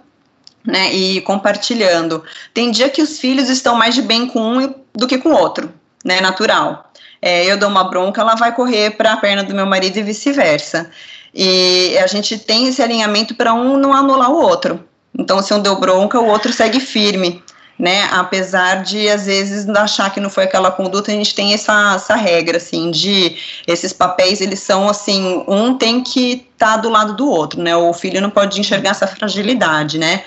né, 0.64 0.92
e 0.92 1.20
compartilhando. 1.22 2.22
Tem 2.54 2.70
dia 2.70 2.88
que 2.88 3.02
os 3.02 3.18
filhos 3.18 3.48
estão 3.48 3.74
mais 3.74 3.94
de 3.94 4.02
bem 4.02 4.26
com 4.26 4.40
um 4.40 4.74
do 4.94 5.06
que 5.06 5.18
com 5.18 5.30
o 5.30 5.36
outro, 5.36 5.72
né, 6.04 6.20
natural. 6.20 6.90
É, 7.20 7.44
eu 7.44 7.56
dou 7.56 7.68
uma 7.68 7.84
bronca, 7.84 8.20
ela 8.20 8.34
vai 8.34 8.54
correr 8.54 8.90
para 8.92 9.12
a 9.12 9.16
perna 9.16 9.42
do 9.42 9.54
meu 9.54 9.66
marido 9.66 9.96
e 9.96 10.02
vice-versa. 10.02 10.90
E 11.34 11.98
a 11.98 12.06
gente 12.06 12.38
tem 12.38 12.68
esse 12.68 12.82
alinhamento 12.82 13.34
para 13.34 13.52
um 13.52 13.76
não 13.76 13.92
anular 13.92 14.30
o 14.30 14.40
outro. 14.40 14.82
Então, 15.18 15.42
se 15.42 15.52
um 15.52 15.60
deu 15.60 15.76
bronca, 15.78 16.20
o 16.20 16.26
outro 16.26 16.52
segue 16.52 16.78
firme, 16.78 17.42
né? 17.78 18.08
Apesar 18.12 18.82
de, 18.82 19.08
às 19.08 19.26
vezes, 19.26 19.68
achar 19.68 20.12
que 20.12 20.20
não 20.20 20.30
foi 20.30 20.44
aquela 20.44 20.70
conduta, 20.70 21.10
a 21.10 21.14
gente 21.14 21.34
tem 21.34 21.52
essa, 21.52 21.94
essa 21.94 22.14
regra, 22.14 22.56
assim, 22.56 22.90
de 22.90 23.36
esses 23.66 23.92
papéis, 23.92 24.40
eles 24.40 24.60
são, 24.60 24.88
assim, 24.88 25.44
um 25.46 25.76
tem 25.76 26.02
que 26.02 26.46
estar 26.52 26.72
tá 26.72 26.76
do 26.76 26.88
lado 26.88 27.14
do 27.14 27.28
outro, 27.28 27.60
né? 27.60 27.76
O 27.76 27.92
filho 27.92 28.20
não 28.20 28.30
pode 28.30 28.58
enxergar 28.58 28.90
essa 28.90 29.06
fragilidade, 29.06 29.98
né? 29.98 30.24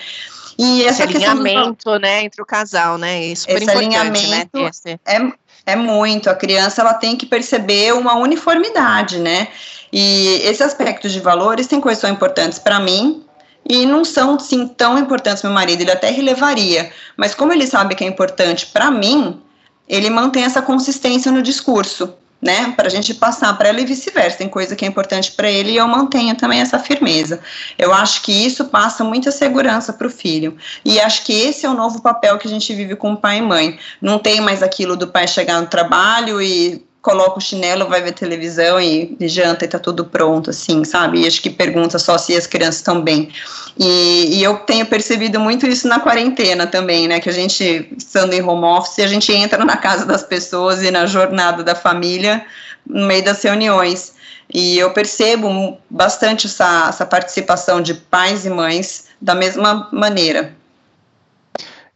E 0.58 0.84
essa 0.84 1.04
esse 1.04 1.16
alinhamento, 1.16 1.90
do... 1.90 1.98
né, 1.98 2.22
entre 2.22 2.42
o 2.42 2.46
casal, 2.46 2.98
né? 2.98 3.24
Isso 3.24 3.46
é 3.48 3.58
super 3.58 3.62
esse 3.62 3.84
importante, 3.84 4.26
né? 4.28 4.46
Esse... 4.68 5.00
É, 5.06 5.72
é 5.72 5.76
muito. 5.76 6.28
A 6.28 6.34
criança 6.34 6.82
ela 6.82 6.94
tem 6.94 7.16
que 7.16 7.26
perceber 7.26 7.94
uma 7.94 8.14
uniformidade, 8.16 9.18
né? 9.18 9.48
E 9.92 10.40
esses 10.44 10.60
aspectos 10.60 11.12
de 11.12 11.18
valores 11.18 11.66
tem 11.66 11.80
coisas 11.80 12.00
que 12.00 12.06
são 12.06 12.14
importantes 12.14 12.58
para 12.58 12.78
mim 12.78 13.24
e 13.70 13.86
não 13.86 14.04
são 14.04 14.36
sim 14.36 14.66
tão 14.66 14.98
importantes 14.98 15.44
meu 15.44 15.52
marido. 15.52 15.80
Ele 15.80 15.92
até 15.92 16.10
relevaria, 16.10 16.90
mas 17.16 17.36
como 17.36 17.52
ele 17.52 17.68
sabe 17.68 17.94
que 17.94 18.02
é 18.02 18.06
importante 18.06 18.66
para 18.66 18.90
mim, 18.90 19.40
ele 19.88 20.10
mantém 20.10 20.42
essa 20.42 20.60
consistência 20.60 21.30
no 21.30 21.40
discurso 21.40 22.12
né, 22.42 22.72
para 22.76 22.88
a 22.88 22.90
gente 22.90 23.14
passar 23.14 23.56
para 23.56 23.68
ela 23.68 23.80
e 23.80 23.84
vice-versa. 23.84 24.38
Tem 24.38 24.48
coisa 24.48 24.74
que 24.74 24.84
é 24.84 24.88
importante 24.88 25.30
para 25.32 25.48
ele 25.48 25.70
e 25.70 25.76
eu 25.76 25.86
mantenho 25.86 26.34
também 26.34 26.60
essa 26.60 26.80
firmeza. 26.80 27.38
Eu 27.78 27.94
acho 27.94 28.22
que 28.22 28.32
isso 28.32 28.64
passa 28.64 29.04
muita 29.04 29.30
segurança 29.30 29.92
para 29.92 30.08
o 30.08 30.10
filho. 30.10 30.56
E 30.84 30.98
acho 30.98 31.24
que 31.24 31.32
esse 31.32 31.64
é 31.64 31.70
o 31.70 31.74
novo 31.74 32.02
papel 32.02 32.38
que 32.38 32.48
a 32.48 32.50
gente 32.50 32.74
vive 32.74 32.96
com 32.96 33.14
pai 33.14 33.38
e 33.38 33.42
mãe. 33.42 33.78
Não 34.02 34.18
tem 34.18 34.40
mais 34.40 34.64
aquilo 34.64 34.96
do 34.96 35.06
pai 35.06 35.28
chegar 35.28 35.60
no 35.60 35.68
trabalho 35.68 36.42
e 36.42 36.84
coloca 37.02 37.38
o 37.38 37.40
chinelo, 37.40 37.88
vai 37.88 38.02
ver 38.02 38.12
televisão 38.12 38.80
e, 38.80 39.16
janta 39.22 39.64
e 39.64 39.68
tá 39.68 39.78
tudo 39.78 40.04
pronto, 40.04 40.50
assim, 40.50 40.84
sabe? 40.84 41.20
E 41.20 41.26
acho 41.26 41.40
que 41.40 41.48
pergunta 41.48 41.98
só 41.98 42.18
se 42.18 42.36
as 42.36 42.46
crianças 42.46 42.76
estão 42.76 43.00
bem. 43.00 43.30
E, 43.78 44.38
e, 44.38 44.42
eu 44.42 44.58
tenho 44.58 44.84
percebido 44.84 45.40
muito 45.40 45.66
isso 45.66 45.88
na 45.88 46.00
quarentena 46.00 46.66
também, 46.66 47.08
né? 47.08 47.18
Que 47.20 47.30
a 47.30 47.32
gente, 47.32 47.88
estando 47.96 48.34
em 48.34 48.42
home 48.42 48.64
office, 48.64 48.98
a 48.98 49.06
gente 49.06 49.32
entra 49.32 49.64
na 49.64 49.76
casa 49.76 50.04
das 50.04 50.22
pessoas 50.22 50.82
e 50.82 50.90
na 50.90 51.06
jornada 51.06 51.64
da 51.64 51.74
família, 51.74 52.44
no 52.86 53.06
meio 53.06 53.24
das 53.24 53.42
reuniões. 53.42 54.14
E 54.52 54.78
eu 54.78 54.92
percebo 54.92 55.78
bastante 55.88 56.46
essa, 56.46 56.88
essa 56.88 57.06
participação 57.06 57.80
de 57.80 57.94
pais 57.94 58.44
e 58.44 58.50
mães 58.50 59.06
da 59.20 59.34
mesma 59.34 59.88
maneira. 59.92 60.54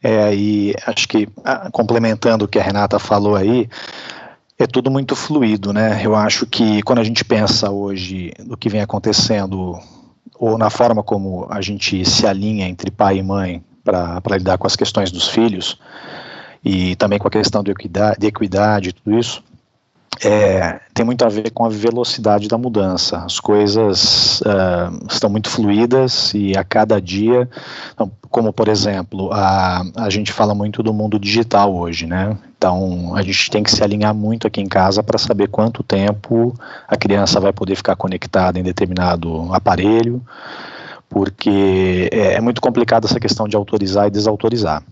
É, 0.02 0.34
e 0.34 0.74
acho 0.86 1.08
que 1.08 1.26
ah, 1.44 1.68
complementando 1.72 2.44
o 2.44 2.48
que 2.48 2.58
a 2.58 2.62
Renata 2.62 2.98
falou 2.98 3.36
aí, 3.36 3.68
é 4.58 4.66
tudo 4.66 4.90
muito 4.90 5.16
fluido, 5.16 5.72
né? 5.72 6.00
Eu 6.04 6.14
acho 6.14 6.46
que 6.46 6.82
quando 6.82 7.00
a 7.00 7.04
gente 7.04 7.24
pensa 7.24 7.70
hoje 7.70 8.32
no 8.46 8.56
que 8.56 8.68
vem 8.68 8.80
acontecendo, 8.80 9.78
ou 10.38 10.56
na 10.56 10.70
forma 10.70 11.02
como 11.02 11.46
a 11.50 11.60
gente 11.60 12.04
se 12.04 12.26
alinha 12.26 12.68
entre 12.68 12.90
pai 12.90 13.18
e 13.18 13.22
mãe 13.22 13.62
para 13.82 14.36
lidar 14.38 14.56
com 14.58 14.66
as 14.66 14.76
questões 14.76 15.10
dos 15.10 15.28
filhos, 15.28 15.78
e 16.64 16.96
também 16.96 17.18
com 17.18 17.28
a 17.28 17.30
questão 17.30 17.62
de 17.62 17.70
equidade, 17.70 18.18
de 18.18 18.26
equidade 18.26 18.92
tudo 18.92 19.18
isso, 19.18 19.42
é, 20.22 20.80
tem 20.92 21.04
muito 21.04 21.24
a 21.24 21.28
ver 21.28 21.50
com 21.50 21.64
a 21.64 21.68
velocidade 21.68 22.48
da 22.48 22.56
mudança. 22.58 23.18
As 23.18 23.40
coisas 23.40 24.40
uh, 24.42 25.06
estão 25.10 25.28
muito 25.30 25.48
fluídas 25.48 26.32
e 26.34 26.56
a 26.56 26.62
cada 26.62 27.00
dia, 27.00 27.48
como 28.30 28.52
por 28.52 28.68
exemplo, 28.68 29.30
a, 29.32 29.82
a 29.96 30.10
gente 30.10 30.32
fala 30.32 30.54
muito 30.54 30.82
do 30.82 30.92
mundo 30.92 31.18
digital 31.18 31.74
hoje, 31.74 32.06
né? 32.06 32.36
Então 32.56 33.14
a 33.16 33.22
gente 33.22 33.50
tem 33.50 33.62
que 33.62 33.70
se 33.70 33.82
alinhar 33.82 34.14
muito 34.14 34.46
aqui 34.46 34.60
em 34.60 34.68
casa 34.68 35.02
para 35.02 35.18
saber 35.18 35.48
quanto 35.48 35.82
tempo 35.82 36.54
a 36.88 36.96
criança 36.96 37.40
vai 37.40 37.52
poder 37.52 37.76
ficar 37.76 37.96
conectada 37.96 38.58
em 38.58 38.62
determinado 38.62 39.52
aparelho, 39.52 40.22
porque 41.08 42.08
é, 42.12 42.34
é 42.34 42.40
muito 42.40 42.60
complicado 42.60 43.06
essa 43.06 43.20
questão 43.20 43.48
de 43.48 43.56
autorizar 43.56 44.06
e 44.06 44.10
desautorizar 44.10 44.82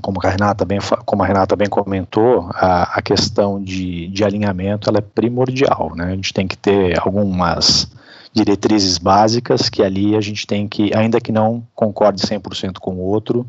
como 0.00 0.20
a 0.22 0.28
Renata 0.28 0.64
bem, 0.64 0.78
como 1.04 1.22
a 1.22 1.26
Renata 1.26 1.56
bem 1.56 1.68
comentou, 1.68 2.48
a, 2.54 2.98
a 2.98 3.02
questão 3.02 3.62
de, 3.62 4.08
de 4.08 4.24
alinhamento 4.24 4.88
ela 4.88 4.98
é 4.98 5.02
primordial, 5.02 5.92
né? 5.96 6.06
A 6.06 6.14
gente 6.14 6.32
tem 6.32 6.46
que 6.46 6.56
ter 6.56 6.98
algumas 7.00 7.90
diretrizes 8.32 8.98
básicas 8.98 9.68
que 9.68 9.82
ali 9.82 10.16
a 10.16 10.20
gente 10.20 10.46
tem 10.46 10.68
que, 10.68 10.94
ainda 10.96 11.20
que 11.20 11.32
não 11.32 11.66
concorde 11.74 12.22
100% 12.22 12.78
com 12.78 12.94
o 12.94 13.00
outro, 13.00 13.44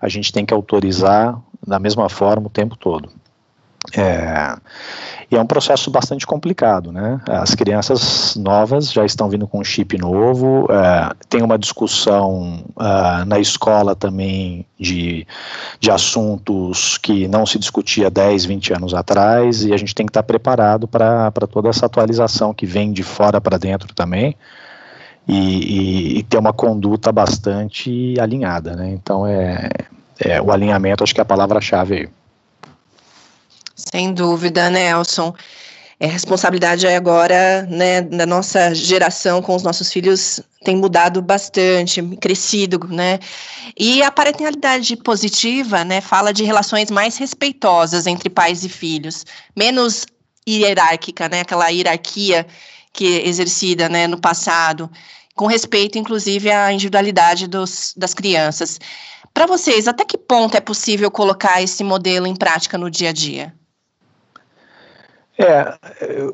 a 0.00 0.08
gente 0.08 0.32
tem 0.32 0.44
que 0.44 0.54
autorizar 0.54 1.38
da 1.66 1.78
mesma 1.78 2.08
forma 2.08 2.46
o 2.46 2.50
tempo 2.50 2.76
todo. 2.76 3.10
É, 3.96 4.56
e 5.30 5.36
é 5.36 5.40
um 5.40 5.46
processo 5.46 5.90
bastante 5.90 6.26
complicado, 6.26 6.92
né? 6.92 7.20
As 7.28 7.54
crianças 7.54 8.36
novas 8.36 8.92
já 8.92 9.04
estão 9.04 9.28
vindo 9.28 9.46
com 9.46 9.60
um 9.60 9.64
chip 9.64 9.96
novo, 9.98 10.66
é, 10.70 11.12
tem 11.28 11.42
uma 11.42 11.58
discussão 11.58 12.64
é, 12.78 13.24
na 13.24 13.38
escola 13.38 13.94
também 13.94 14.66
de, 14.78 15.26
de 15.80 15.90
assuntos 15.90 16.98
que 16.98 17.26
não 17.28 17.46
se 17.46 17.58
discutia 17.58 18.10
10, 18.10 18.44
20 18.44 18.74
anos 18.74 18.94
atrás, 18.94 19.64
e 19.64 19.72
a 19.72 19.76
gente 19.76 19.94
tem 19.94 20.06
que 20.06 20.10
estar 20.10 20.22
preparado 20.22 20.86
para 20.86 21.30
toda 21.50 21.68
essa 21.68 21.86
atualização 21.86 22.52
que 22.52 22.66
vem 22.66 22.92
de 22.92 23.02
fora 23.02 23.40
para 23.40 23.58
dentro 23.58 23.94
também. 23.94 24.36
E, 25.26 25.32
e, 25.34 26.18
e, 26.18 26.22
ter 26.22 26.36
uma 26.36 26.52
conduta 26.52 27.10
bastante 27.10 28.14
alinhada, 28.20 28.76
né? 28.76 28.90
Então 28.90 29.26
é, 29.26 29.70
é 30.20 30.42
o 30.42 30.52
alinhamento, 30.52 31.02
acho 31.02 31.14
que 31.14 31.20
é 31.20 31.22
a 31.22 31.24
palavra-chave 31.24 31.94
aí. 31.94 32.08
Sem 33.74 34.12
dúvida, 34.12 34.70
Nelson. 34.70 35.34
É, 35.98 36.06
a 36.06 36.10
responsabilidade 36.10 36.86
agora, 36.86 37.62
né, 37.62 38.02
da 38.02 38.26
nossa 38.26 38.74
geração 38.74 39.40
com 39.40 39.54
os 39.54 39.62
nossos 39.62 39.92
filhos 39.92 40.40
tem 40.64 40.76
mudado 40.76 41.22
bastante, 41.22 42.02
crescido, 42.20 42.80
né? 42.88 43.20
E 43.78 44.02
a 44.02 44.10
parentalidade 44.10 44.96
positiva, 44.96 45.84
né, 45.84 46.00
fala 46.00 46.32
de 46.32 46.42
relações 46.42 46.90
mais 46.90 47.16
respeitosas 47.16 48.06
entre 48.06 48.28
pais 48.28 48.64
e 48.64 48.68
filhos, 48.68 49.24
menos 49.56 50.04
hierárquica, 50.48 51.28
né, 51.28 51.40
aquela 51.40 51.68
hierarquia 51.68 52.46
que 52.92 53.20
é 53.20 53.28
exercida, 53.28 53.88
né, 53.88 54.06
no 54.06 54.20
passado 54.20 54.90
com 55.34 55.46
respeito, 55.46 55.98
inclusive, 55.98 56.50
à 56.50 56.72
individualidade 56.72 57.46
dos, 57.48 57.92
das 57.96 58.14
crianças. 58.14 58.78
Para 59.32 59.46
vocês, 59.46 59.88
até 59.88 60.04
que 60.04 60.16
ponto 60.16 60.56
é 60.56 60.60
possível 60.60 61.10
colocar 61.10 61.60
esse 61.60 61.82
modelo 61.82 62.26
em 62.26 62.36
prática 62.36 62.78
no 62.78 62.88
dia 62.88 63.08
a 63.10 63.12
dia? 63.12 63.52
É, 65.38 65.74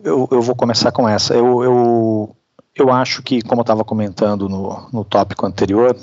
eu, 0.04 0.28
eu 0.30 0.42
vou 0.42 0.54
começar 0.54 0.92
com 0.92 1.09
essa. 1.09 1.35
Eu, 1.35 1.62
eu, 1.64 2.37
eu 2.75 2.92
acho 2.92 3.23
que, 3.23 3.42
como 3.42 3.61
eu 3.61 3.62
estava 3.62 3.85
comentando 3.85 4.49
no, 4.49 4.88
no 4.92 5.04
tópico 5.04 5.47
anterior, 5.47 5.97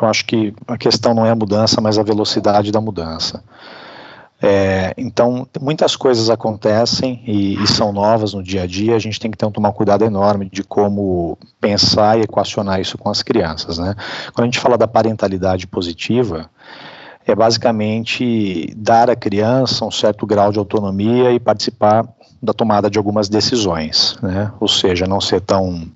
eu 0.00 0.06
acho 0.06 0.24
que 0.26 0.54
a 0.66 0.76
questão 0.76 1.14
não 1.14 1.26
é 1.26 1.30
a 1.30 1.36
mudança, 1.36 1.80
mas 1.80 1.98
a 1.98 2.02
velocidade 2.02 2.70
da 2.70 2.80
mudança. 2.80 3.42
É, 4.46 4.92
então, 4.98 5.48
muitas 5.58 5.96
coisas 5.96 6.28
acontecem 6.28 7.22
e, 7.26 7.54
e, 7.62 7.66
são 7.66 7.92
novas 7.92 8.34
no 8.34 8.42
dia 8.42 8.64
a 8.64 8.66
dia, 8.66 8.94
a 8.94 8.98
gente 8.98 9.18
tem 9.18 9.30
que 9.30 9.38
ter 9.38 9.46
um, 9.46 9.50
tomar 9.50 9.72
cuidado 9.72 10.04
enorme 10.04 10.50
de 10.52 10.62
como 10.62 11.38
pensar 11.58 12.18
e 12.18 12.24
equacionar 12.24 12.78
isso 12.78 12.98
com 12.98 13.08
as 13.08 13.22
crianças. 13.22 13.78
Né? 13.78 13.94
Quando 14.34 14.44
a 14.44 14.46
gente 14.46 14.60
fala 14.60 14.76
da 14.76 14.86
parentalidade 14.86 15.66
positiva, 15.66 16.50
é 17.26 17.34
basicamente 17.34 18.72
dar 18.76 19.08
à 19.08 19.16
criança 19.16 19.84
um 19.84 19.90
certo 19.90 20.26
grau 20.26 20.52
de 20.52 20.58
autonomia 20.58 21.32
e 21.32 21.40
participar 21.40 22.06
da 22.42 22.52
tomada 22.52 22.90
de 22.90 22.98
algumas 22.98 23.28
decisões, 23.28 24.16
né? 24.22 24.52
ou 24.60 24.68
seja, 24.68 25.06
não 25.06 25.20
ser 25.20 25.40
tão, 25.40 25.88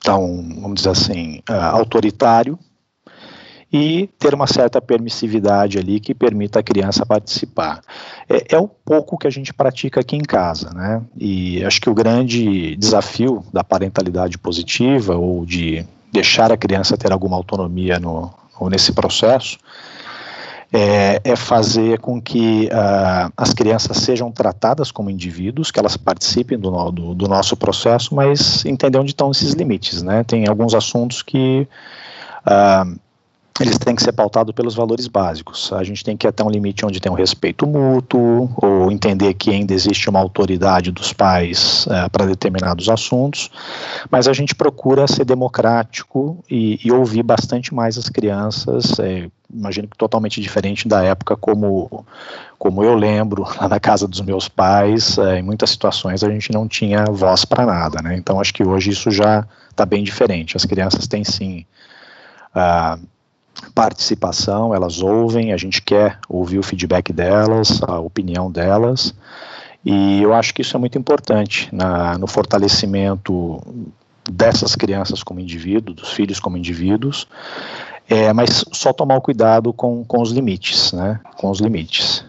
tão 0.00 0.44
vamos 0.60 0.74
dizer 0.74 0.90
assim, 0.90 1.40
uh, 1.48 1.76
autoritário 1.76 2.58
e 3.72 4.08
ter 4.18 4.34
uma 4.34 4.48
certa 4.48 4.82
permissividade 4.82 5.78
ali 5.78 6.00
que 6.00 6.12
permita 6.12 6.58
a 6.58 6.62
criança 6.62 7.06
participar. 7.06 7.80
É, 8.28 8.56
é 8.56 8.58
o 8.58 8.66
pouco 8.66 9.16
que 9.16 9.28
a 9.28 9.30
gente 9.30 9.54
pratica 9.54 10.00
aqui 10.00 10.16
em 10.16 10.22
casa, 10.22 10.70
né? 10.74 11.00
E 11.16 11.64
acho 11.64 11.80
que 11.80 11.88
o 11.88 11.94
grande 11.94 12.74
desafio 12.76 13.44
da 13.52 13.62
parentalidade 13.62 14.36
positiva 14.38 15.16
ou 15.16 15.46
de 15.46 15.86
deixar 16.12 16.50
a 16.50 16.56
criança 16.56 16.96
ter 16.96 17.12
alguma 17.12 17.36
autonomia 17.36 18.00
no, 18.00 18.34
nesse 18.68 18.92
processo 18.92 19.56
é, 20.72 21.20
é, 21.24 21.36
fazer 21.36 21.98
com 21.98 22.20
que 22.20 22.66
uh, 22.66 23.32
as 23.36 23.52
crianças 23.52 23.96
sejam 23.98 24.30
tratadas 24.30 24.92
como 24.92 25.10
indivíduos, 25.10 25.70
que 25.70 25.80
elas 25.80 25.96
participem 25.96 26.58
do, 26.58 26.70
do, 26.90 27.14
do, 27.14 27.28
nosso 27.28 27.56
processo, 27.56 28.14
mas 28.14 28.64
entender 28.64 28.98
onde 28.98 29.10
estão 29.10 29.30
esses 29.32 29.52
limites, 29.52 30.02
né? 30.02 30.22
Tem 30.22 30.46
alguns 30.46 30.74
assuntos 30.74 31.22
que 31.22 31.66
uh, 32.46 32.98
eles 33.60 33.78
têm 33.78 33.94
que 33.94 34.02
ser 34.02 34.12
pautados 34.12 34.54
pelos 34.54 34.74
valores 34.74 35.06
básicos. 35.06 35.70
A 35.72 35.84
gente 35.84 36.02
tem 36.02 36.16
que 36.16 36.26
ir 36.26 36.28
até 36.28 36.42
um 36.42 36.48
limite 36.48 36.86
onde 36.86 36.98
tem 36.98 37.12
um 37.12 37.14
respeito 37.14 37.66
mútuo, 37.66 38.50
ou 38.56 38.90
entender 38.90 39.34
que 39.34 39.50
ainda 39.50 39.74
existe 39.74 40.08
uma 40.08 40.18
autoridade 40.18 40.90
dos 40.90 41.12
pais 41.12 41.86
é, 41.90 42.08
para 42.08 42.24
determinados 42.24 42.88
assuntos, 42.88 43.50
mas 44.10 44.26
a 44.26 44.32
gente 44.32 44.54
procura 44.54 45.06
ser 45.06 45.24
democrático 45.24 46.42
e, 46.50 46.80
e 46.82 46.90
ouvir 46.90 47.22
bastante 47.22 47.74
mais 47.74 47.98
as 47.98 48.08
crianças. 48.08 48.98
É, 48.98 49.28
imagino 49.52 49.88
que 49.88 49.96
totalmente 49.96 50.40
diferente 50.40 50.88
da 50.88 51.02
época 51.02 51.36
como, 51.36 52.06
como 52.58 52.82
eu 52.82 52.94
lembro, 52.94 53.42
lá 53.42 53.68
na 53.68 53.80
casa 53.80 54.08
dos 54.08 54.22
meus 54.22 54.48
pais, 54.48 55.18
é, 55.18 55.38
em 55.38 55.42
muitas 55.42 55.70
situações 55.70 56.24
a 56.24 56.30
gente 56.30 56.50
não 56.50 56.66
tinha 56.66 57.04
voz 57.04 57.44
para 57.44 57.66
nada, 57.66 58.00
né? 58.00 58.16
Então 58.16 58.40
acho 58.40 58.54
que 58.54 58.64
hoje 58.64 58.90
isso 58.90 59.10
já 59.10 59.46
está 59.68 59.84
bem 59.84 60.02
diferente. 60.02 60.56
As 60.56 60.64
crianças 60.64 61.06
têm 61.06 61.24
sim. 61.24 61.66
Uh, 62.54 63.00
participação, 63.74 64.74
elas 64.74 65.00
ouvem, 65.00 65.52
a 65.52 65.56
gente 65.56 65.82
quer 65.82 66.18
ouvir 66.28 66.58
o 66.58 66.62
feedback 66.62 67.12
delas, 67.12 67.80
a 67.82 67.98
opinião 67.98 68.50
delas, 68.50 69.14
e 69.84 70.22
eu 70.22 70.34
acho 70.34 70.52
que 70.52 70.62
isso 70.62 70.76
é 70.76 70.80
muito 70.80 70.98
importante 70.98 71.68
na, 71.72 72.18
no 72.18 72.26
fortalecimento 72.26 73.60
dessas 74.30 74.76
crianças 74.76 75.22
como 75.22 75.40
indivíduos, 75.40 75.96
dos 75.96 76.12
filhos 76.12 76.38
como 76.38 76.56
indivíduos, 76.56 77.26
é, 78.08 78.32
mas 78.32 78.64
só 78.72 78.92
tomar 78.92 79.16
o 79.16 79.20
cuidado 79.20 79.72
com, 79.72 80.04
com 80.04 80.20
os 80.20 80.32
limites, 80.32 80.92
né? 80.92 81.20
Com 81.36 81.50
os 81.50 81.60
limites. 81.60 82.24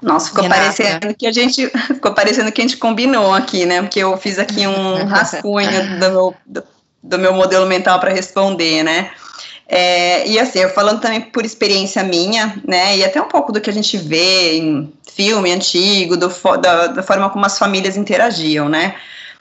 Nossa, 0.00 0.28
ficou 0.28 0.44
Renata. 0.44 0.62
parecendo 0.62 1.14
que 1.14 1.26
a 1.26 1.32
gente 1.32 1.68
ficou 1.86 2.14
parecendo 2.14 2.50
que 2.50 2.60
a 2.60 2.64
gente 2.64 2.78
combinou 2.78 3.34
aqui, 3.34 3.66
né? 3.66 3.82
Porque 3.82 4.00
eu 4.00 4.16
fiz 4.16 4.38
aqui 4.38 4.66
um 4.66 5.04
rascunho 5.06 6.00
do 6.00 6.34
do, 6.46 6.62
do 7.02 7.18
meu 7.18 7.32
modelo 7.32 7.66
mental 7.66 7.98
para 7.98 8.12
responder, 8.12 8.82
né? 8.82 9.10
É, 9.72 10.26
e 10.26 10.36
assim, 10.36 10.58
eu 10.58 10.70
falando 10.70 11.00
também 11.00 11.20
por 11.20 11.44
experiência 11.44 12.02
minha, 12.02 12.60
né, 12.66 12.96
e 12.96 13.04
até 13.04 13.22
um 13.22 13.28
pouco 13.28 13.52
do 13.52 13.60
que 13.60 13.70
a 13.70 13.72
gente 13.72 13.96
vê 13.96 14.56
em 14.56 14.92
filme 15.14 15.52
antigo, 15.52 16.16
do, 16.16 16.28
da, 16.60 16.88
da 16.88 17.02
forma 17.04 17.30
como 17.30 17.46
as 17.46 17.56
famílias 17.56 17.96
interagiam, 17.96 18.68
né, 18.68 18.96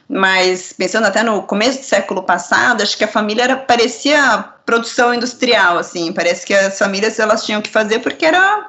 mas 0.08 0.72
pensando 0.72 1.08
até 1.08 1.24
no 1.24 1.42
começo 1.42 1.80
do 1.80 1.86
século 1.86 2.22
passado, 2.22 2.84
acho 2.84 2.96
que 2.96 3.04
a 3.04 3.08
família 3.08 3.42
era, 3.42 3.58
parecia 3.58 4.46
produção 4.68 5.16
industrial, 5.16 5.80
assim, 5.80 6.14
parece 6.14 6.46
que 6.46 6.54
as 6.54 6.78
famílias 6.78 7.18
elas 7.18 7.44
tinham 7.44 7.60
que 7.60 7.70
fazer 7.72 7.98
porque 7.98 8.24
era 8.24 8.68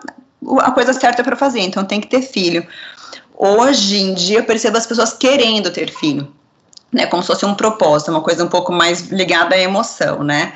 a 0.60 0.70
coisa 0.70 0.94
certa 0.94 1.22
para 1.22 1.36
fazer, 1.36 1.60
então 1.60 1.84
tem 1.84 2.00
que 2.00 2.06
ter 2.06 2.22
filho. 2.22 2.66
Hoje 3.36 4.00
em 4.00 4.14
dia 4.14 4.38
eu 4.38 4.44
percebo 4.44 4.78
as 4.78 4.86
pessoas 4.86 5.12
querendo 5.12 5.70
ter 5.70 5.90
filho, 5.90 6.32
né, 6.92 7.06
como 7.06 7.22
se 7.22 7.28
fosse 7.28 7.46
um 7.46 7.54
propósito, 7.54 8.10
uma 8.10 8.20
coisa 8.20 8.44
um 8.44 8.48
pouco 8.48 8.72
mais 8.72 9.08
ligada 9.08 9.54
à 9.54 9.58
emoção, 9.58 10.22
né. 10.24 10.54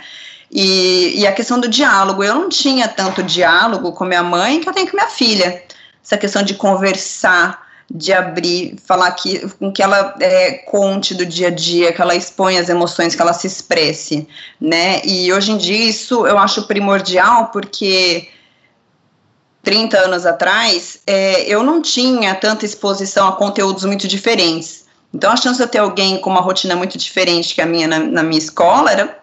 E, 0.50 1.20
e 1.20 1.26
a 1.26 1.32
questão 1.32 1.58
do 1.58 1.68
diálogo, 1.68 2.22
eu 2.22 2.34
não 2.34 2.48
tinha 2.48 2.86
tanto 2.86 3.22
diálogo 3.22 3.92
com 3.92 4.04
minha 4.04 4.22
mãe 4.22 4.60
que 4.60 4.68
eu 4.68 4.72
tenho 4.72 4.88
com 4.88 4.96
minha 4.96 5.08
filha. 5.08 5.62
Essa 6.04 6.16
questão 6.16 6.42
de 6.42 6.54
conversar, 6.54 7.66
de 7.90 8.12
abrir, 8.12 8.76
falar 8.84 9.10
que, 9.12 9.48
com 9.58 9.72
que 9.72 9.82
ela 9.82 10.14
é, 10.20 10.52
conte 10.52 11.14
do 11.14 11.26
dia 11.26 11.48
a 11.48 11.50
dia, 11.50 11.92
que 11.92 12.00
ela 12.00 12.14
exponha 12.14 12.60
as 12.60 12.68
emoções, 12.68 13.16
que 13.16 13.22
ela 13.22 13.32
se 13.32 13.46
expresse, 13.46 14.28
né? 14.60 15.00
E 15.04 15.32
hoje 15.32 15.50
em 15.50 15.56
dia 15.56 15.88
isso 15.88 16.26
eu 16.26 16.38
acho 16.38 16.66
primordial 16.68 17.48
porque 17.48 18.28
30 19.64 19.98
anos 19.98 20.26
atrás 20.26 21.00
é, 21.06 21.42
eu 21.48 21.62
não 21.62 21.82
tinha 21.82 22.34
tanta 22.34 22.64
exposição 22.64 23.26
a 23.26 23.32
conteúdos 23.32 23.84
muito 23.84 24.06
diferentes. 24.06 24.83
Então, 25.14 25.30
a 25.30 25.36
chance 25.36 25.56
de 25.56 25.62
eu 25.62 25.68
ter 25.68 25.78
alguém 25.78 26.20
com 26.20 26.28
uma 26.28 26.40
rotina 26.40 26.74
muito 26.74 26.98
diferente 26.98 27.54
que 27.54 27.62
a 27.62 27.66
minha 27.66 27.86
na, 27.86 28.00
na 28.00 28.22
minha 28.24 28.38
escola 28.38 28.90
era, 28.90 29.18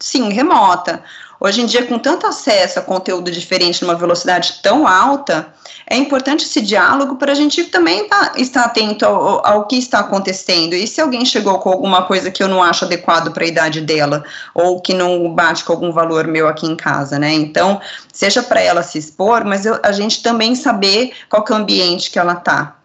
sim, 0.00 0.30
remota. 0.30 1.02
Hoje 1.38 1.60
em 1.60 1.66
dia, 1.66 1.84
com 1.84 1.98
tanto 1.98 2.26
acesso 2.26 2.78
a 2.78 2.82
conteúdo 2.82 3.30
diferente 3.30 3.82
numa 3.82 3.94
velocidade 3.94 4.60
tão 4.62 4.88
alta, 4.88 5.52
é 5.86 5.94
importante 5.94 6.46
esse 6.46 6.62
diálogo 6.62 7.16
para 7.16 7.32
a 7.32 7.34
gente 7.34 7.64
também 7.64 8.08
tá, 8.08 8.32
estar 8.36 8.64
atento 8.64 9.04
ao, 9.04 9.46
ao, 9.46 9.66
que 9.66 9.76
está 9.76 9.98
acontecendo. 9.98 10.72
E 10.72 10.86
se 10.86 11.02
alguém 11.02 11.26
chegou 11.26 11.58
com 11.58 11.68
alguma 11.68 12.04
coisa 12.04 12.30
que 12.30 12.42
eu 12.42 12.48
não 12.48 12.62
acho 12.62 12.86
adequado 12.86 13.30
para 13.32 13.44
a 13.44 13.46
idade 13.46 13.82
dela, 13.82 14.24
ou 14.54 14.80
que 14.80 14.94
não 14.94 15.30
bate 15.34 15.62
com 15.62 15.74
algum 15.74 15.92
valor 15.92 16.26
meu 16.26 16.48
aqui 16.48 16.66
em 16.66 16.74
casa, 16.74 17.18
né? 17.18 17.34
Então, 17.34 17.78
seja 18.10 18.42
para 18.42 18.62
ela 18.62 18.82
se 18.82 18.96
expor, 18.96 19.44
mas 19.44 19.66
eu, 19.66 19.78
a 19.82 19.92
gente 19.92 20.22
também 20.22 20.54
saber 20.54 21.12
qual 21.28 21.44
é 21.46 21.52
o 21.52 21.56
ambiente 21.56 22.10
que 22.10 22.18
ela 22.18 22.32
está 22.32 22.75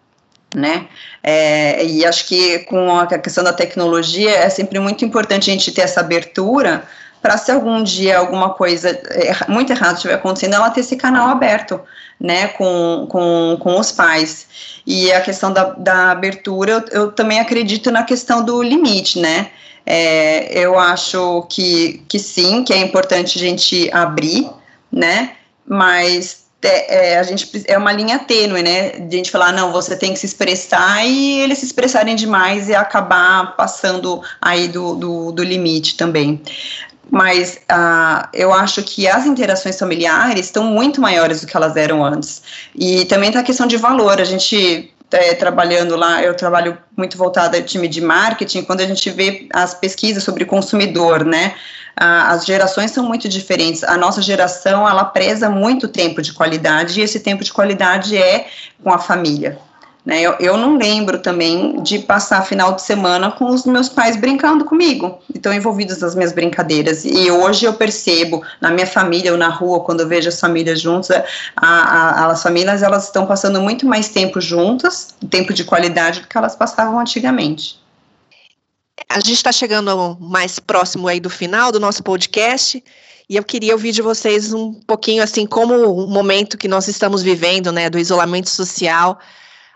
né? 0.54 0.86
É, 1.22 1.84
e 1.84 2.04
acho 2.04 2.26
que 2.26 2.60
com 2.60 2.98
a 2.98 3.06
questão 3.06 3.44
da 3.44 3.52
tecnologia 3.52 4.30
é 4.30 4.48
sempre 4.50 4.78
muito 4.78 5.04
importante 5.04 5.50
a 5.50 5.54
gente 5.54 5.72
ter 5.72 5.82
essa 5.82 6.00
abertura 6.00 6.82
para 7.22 7.38
se 7.38 7.52
algum 7.52 7.82
dia 7.82 8.18
alguma 8.18 8.50
coisa 8.50 9.00
muito 9.48 9.72
errada 9.72 9.94
estiver 9.94 10.14
acontecendo, 10.14 10.54
ela 10.54 10.70
ter 10.70 10.80
esse 10.80 10.96
canal 10.96 11.28
aberto, 11.28 11.80
né, 12.20 12.48
com, 12.48 13.06
com, 13.08 13.56
com 13.60 13.78
os 13.78 13.92
pais. 13.92 14.82
E 14.84 15.12
a 15.12 15.20
questão 15.20 15.52
da, 15.52 15.70
da 15.70 16.10
abertura, 16.10 16.72
eu, 16.72 17.02
eu 17.02 17.12
também 17.12 17.38
acredito 17.38 17.92
na 17.92 18.02
questão 18.02 18.44
do 18.44 18.60
limite, 18.60 19.20
né? 19.20 19.50
É, 19.86 20.58
eu 20.58 20.78
acho 20.78 21.46
que, 21.48 22.02
que 22.08 22.18
sim, 22.18 22.64
que 22.64 22.72
é 22.72 22.78
importante 22.78 23.38
a 23.38 23.40
gente 23.40 23.88
abrir, 23.92 24.48
né? 24.90 25.32
Mas 25.66 26.41
é, 26.68 27.18
a 27.18 27.22
gente 27.22 27.50
é 27.66 27.76
uma 27.76 27.92
linha 27.92 28.18
tênue, 28.18 28.62
né? 28.62 28.90
De 28.90 29.16
a 29.16 29.18
gente 29.18 29.30
falar, 29.30 29.52
não, 29.52 29.72
você 29.72 29.96
tem 29.96 30.12
que 30.12 30.18
se 30.18 30.26
expressar 30.26 31.04
e 31.04 31.40
eles 31.40 31.58
se 31.58 31.66
expressarem 31.66 32.14
demais 32.14 32.68
e 32.68 32.74
acabar 32.74 33.56
passando 33.56 34.22
aí 34.40 34.68
do, 34.68 34.94
do, 34.94 35.32
do 35.32 35.42
limite 35.42 35.96
também. 35.96 36.40
Mas 37.10 37.60
uh, 37.70 38.26
eu 38.32 38.54
acho 38.54 38.82
que 38.82 39.06
as 39.06 39.26
interações 39.26 39.78
familiares 39.78 40.46
estão 40.46 40.64
muito 40.64 41.00
maiores 41.00 41.42
do 41.42 41.46
que 41.46 41.56
elas 41.56 41.76
eram 41.76 42.02
antes. 42.02 42.42
E 42.74 43.04
também 43.04 43.28
está 43.28 43.40
a 43.40 43.44
questão 43.44 43.66
de 43.66 43.76
valor. 43.76 44.20
A 44.20 44.24
gente 44.24 44.91
é, 45.12 45.34
trabalhando 45.34 45.96
lá, 45.96 46.22
eu 46.22 46.34
trabalho 46.34 46.78
muito 46.96 47.16
voltada 47.16 47.56
ao 47.56 47.62
time 47.62 47.88
de 47.88 48.00
marketing, 48.00 48.62
quando 48.62 48.80
a 48.80 48.86
gente 48.86 49.08
vê 49.10 49.48
as 49.52 49.74
pesquisas 49.74 50.22
sobre 50.22 50.44
consumidor, 50.44 51.24
né? 51.24 51.54
as 51.94 52.46
gerações 52.46 52.90
são 52.90 53.04
muito 53.04 53.28
diferentes. 53.28 53.84
A 53.84 53.96
nossa 53.96 54.22
geração, 54.22 54.88
ela 54.88 55.04
preza 55.04 55.50
muito 55.50 55.86
tempo 55.86 56.22
de 56.22 56.32
qualidade, 56.32 56.98
e 56.98 57.02
esse 57.02 57.20
tempo 57.20 57.44
de 57.44 57.52
qualidade 57.52 58.16
é 58.16 58.46
com 58.82 58.92
a 58.92 58.98
família. 58.98 59.58
Né? 60.04 60.20
Eu, 60.20 60.34
eu 60.40 60.56
não 60.56 60.76
lembro 60.76 61.18
também 61.20 61.80
de 61.80 62.00
passar 62.00 62.44
final 62.44 62.74
de 62.74 62.82
semana 62.82 63.30
com 63.30 63.46
os 63.46 63.64
meus 63.64 63.88
pais 63.88 64.16
brincando 64.16 64.64
comigo, 64.64 65.18
estão 65.32 65.52
envolvidos 65.52 65.98
nas 65.98 66.14
minhas 66.14 66.32
brincadeiras. 66.32 67.04
E 67.04 67.30
hoje 67.30 67.66
eu 67.66 67.74
percebo 67.74 68.42
na 68.60 68.70
minha 68.70 68.86
família 68.86 69.30
ou 69.30 69.38
na 69.38 69.48
rua, 69.48 69.80
quando 69.80 70.00
eu 70.00 70.08
vejo 70.08 70.28
as 70.28 70.40
famílias 70.40 70.80
juntas, 70.80 71.22
a, 71.56 71.66
a, 71.66 72.26
as 72.32 72.42
famílias 72.42 72.82
elas 72.82 73.04
estão 73.04 73.26
passando 73.26 73.60
muito 73.60 73.86
mais 73.86 74.08
tempo 74.08 74.40
juntas, 74.40 75.14
tempo 75.30 75.54
de 75.54 75.62
qualidade, 75.62 76.20
do 76.20 76.26
que 76.26 76.36
elas 76.36 76.56
passavam 76.56 76.98
antigamente. 76.98 77.80
A 79.08 79.20
gente 79.20 79.34
está 79.34 79.52
chegando 79.52 80.16
mais 80.20 80.58
próximo 80.58 81.06
aí 81.06 81.20
do 81.20 81.30
final 81.30 81.70
do 81.70 81.78
nosso 81.78 82.02
podcast 82.02 82.82
e 83.28 83.36
eu 83.36 83.44
queria 83.44 83.72
ouvir 83.72 83.92
de 83.92 84.02
vocês 84.02 84.52
um 84.52 84.74
pouquinho 84.74 85.22
assim 85.22 85.46
como 85.46 85.74
o 85.74 86.08
momento 86.08 86.58
que 86.58 86.66
nós 86.66 86.88
estamos 86.88 87.22
vivendo, 87.22 87.70
né, 87.70 87.88
do 87.88 87.98
isolamento 87.98 88.50
social 88.50 89.18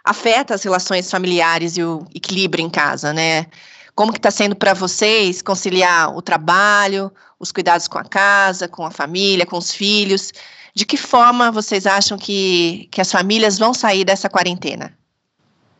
afeta 0.07 0.55
as 0.55 0.62
relações 0.62 1.11
familiares 1.11 1.77
e 1.77 1.83
o 1.83 2.07
equilíbrio 2.14 2.64
em 2.64 2.71
casa, 2.71 3.12
né? 3.12 3.47
Como 3.95 4.12
que 4.12 4.19
está 4.19 4.31
sendo 4.31 4.55
para 4.55 4.73
vocês 4.73 5.42
conciliar 5.42 6.14
o 6.14 6.23
trabalho, 6.23 7.11
os 7.40 7.51
cuidados 7.51 7.88
com 7.88 7.99
a 7.99 8.05
casa, 8.05 8.69
com 8.69 8.87
a 8.87 8.90
família, 8.90 9.45
com 9.45 9.59
os 9.59 9.73
filhos? 9.73 10.33
De 10.73 10.87
que 10.87 10.97
forma 10.97 11.51
vocês 11.51 11.87
acham 11.87 12.16
que, 12.16 12.88
que 12.92 13.01
as 13.01 13.11
famílias 13.11 13.59
vão 13.59 13.75
sair 13.75 14.05
dessa 14.05 14.29
quarentena? 14.29 14.92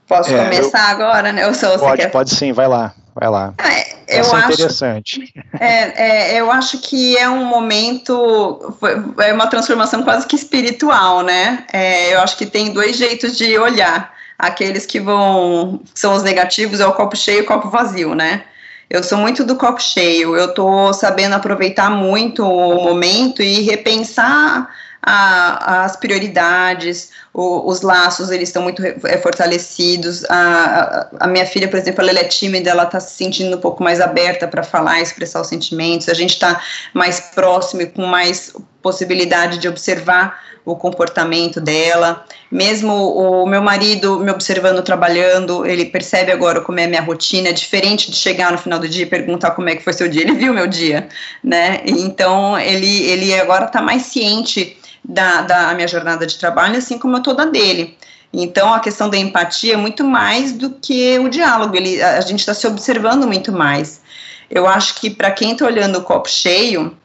Posso 0.09 0.33
é, 0.33 0.45
começar 0.45 0.93
eu, 0.93 0.97
agora, 0.97 1.33
né? 1.33 1.45
Eu 1.45 1.55
sou, 1.55 1.79
pode, 1.79 2.03
quer... 2.03 2.11
pode 2.11 2.35
sim, 2.35 2.53
vai 2.53 2.67
lá, 2.67 2.95
vai 3.15 3.29
lá. 3.29 3.55
É, 3.59 4.21
eu 4.21 4.35
acho, 4.35 4.53
interessante. 4.53 5.35
É, 5.61 6.35
é, 6.37 6.41
eu 6.41 6.51
acho 6.51 6.79
que 6.79 7.17
é 7.19 7.29
um 7.29 7.45
momento, 7.45 8.79
é 9.19 9.33
uma 9.33 9.49
transformação 9.49 10.03
quase 10.03 10.27
que 10.27 10.37
espiritual, 10.37 11.23
né? 11.23 11.65
É, 11.73 12.15
eu 12.15 12.21
acho 12.21 12.37
que 12.37 12.47
tem 12.47 12.73
dois 12.73 12.97
jeitos 12.97 13.37
de 13.37 13.59
olhar. 13.59 14.16
Aqueles 14.38 14.85
que 14.85 15.01
vão, 15.01 15.81
são 15.94 16.14
os 16.14 16.22
negativos, 16.22 16.81
é 16.81 16.87
o 16.87 16.92
copo 16.92 17.16
cheio 17.16 17.38
e 17.38 17.42
o 17.42 17.46
copo 17.46 17.68
vazio, 17.68 18.14
né? 18.14 18.44
Eu 18.88 19.03
sou 19.03 19.18
muito 19.18 19.44
do 19.44 19.57
copo 19.57 19.83
cheio, 19.83 20.37
eu 20.37 20.55
tô 20.55 20.92
sabendo 20.92 21.35
aproveitar 21.35 21.90
muito 21.90 22.44
o 22.44 22.85
momento 22.85 23.42
e 23.42 23.62
repensar 23.62 24.68
a, 25.07 25.85
as 25.85 25.96
prioridades, 25.96 27.11
o, 27.33 27.68
os 27.70 27.81
laços, 27.83 28.31
eles 28.31 28.49
estão 28.49 28.62
muito 28.62 28.83
é, 28.85 29.18
fortalecidos. 29.18 30.25
A, 30.25 31.09
a, 31.20 31.25
a, 31.25 31.27
minha 31.29 31.46
filha, 31.46 31.68
por 31.68 31.79
exemplo, 31.79 32.03
ela 32.03 32.18
é 32.18 32.25
tímida, 32.25 32.70
ela 32.70 32.83
está 32.83 32.99
se 32.99 33.16
sentindo 33.16 33.57
um 33.57 33.61
pouco 33.61 33.85
mais 33.85 34.01
aberta 34.01 34.49
para 34.49 34.64
falar, 34.64 35.01
expressar 35.01 35.40
os 35.40 35.46
sentimentos. 35.46 36.09
A 36.09 36.14
gente 36.14 36.35
está 36.35 36.61
mais 36.92 37.20
próximo 37.20 37.83
e 37.83 37.87
com 37.87 38.05
mais 38.05 38.53
possibilidade 38.87 39.59
de 39.59 39.66
observar 39.68 40.40
o 40.64 40.77
comportamento 40.77 41.61
dela. 41.61 42.25
Mesmo 42.49 42.94
o 42.94 43.44
meu 43.44 43.61
marido 43.61 44.20
me 44.20 44.31
observando 44.31 44.81
trabalhando, 44.81 45.66
ele 45.66 45.87
percebe 45.87 46.31
agora 46.31 46.61
como 46.61 46.79
é 46.79 46.85
a 46.85 46.88
minha 46.88 47.03
rotina, 47.03 47.49
é 47.49 47.53
diferente 47.53 48.12
de 48.12 48.16
chegar 48.16 48.53
no 48.53 48.59
final 48.59 48.79
do 48.79 48.88
dia 48.88 49.03
e 49.03 49.07
perguntar 49.07 49.51
como 49.51 49.68
é 49.68 49.75
que 49.75 49.83
foi 49.83 49.92
seu 49.92 50.09
dia. 50.09 50.22
Ele 50.22 50.35
viu 50.35 50.55
meu 50.55 50.68
dia, 50.68 51.09
né? 51.42 51.81
Então 51.85 52.57
ele, 52.57 53.03
ele 53.11 53.35
agora 53.35 53.64
está 53.64 53.83
mais 53.83 54.03
ciente 54.03 54.77
da, 55.05 55.42
da 55.42 55.75
minha 55.75 55.88
jornada 55.88 56.25
de 56.25 56.38
trabalho, 56.38 56.79
assim 56.79 56.96
como 56.96 57.16
eu 57.16 57.22
tô 57.25 57.33
da 57.35 57.44
dele. 57.44 57.96
Então, 58.33 58.72
a 58.72 58.79
questão 58.79 59.09
da 59.09 59.16
empatia 59.16 59.75
é 59.75 59.77
muito 59.77 60.05
mais 60.05 60.53
do 60.53 60.70
que 60.70 61.18
o 61.18 61.29
diálogo, 61.29 61.75
ele, 61.77 62.01
a 62.03 62.20
gente 62.20 62.40
está 62.40 62.55
se 62.55 62.66
observando 62.66 63.27
muito 63.27 63.51
mais. 63.51 64.01
Eu 64.49 64.66
acho 64.68 64.94
que 65.01 65.11
para 65.11 65.31
quem 65.31 65.53
está 65.53 65.64
olhando 65.64 65.99
o 65.99 66.03
copo 66.03 66.29
cheio 66.29 66.96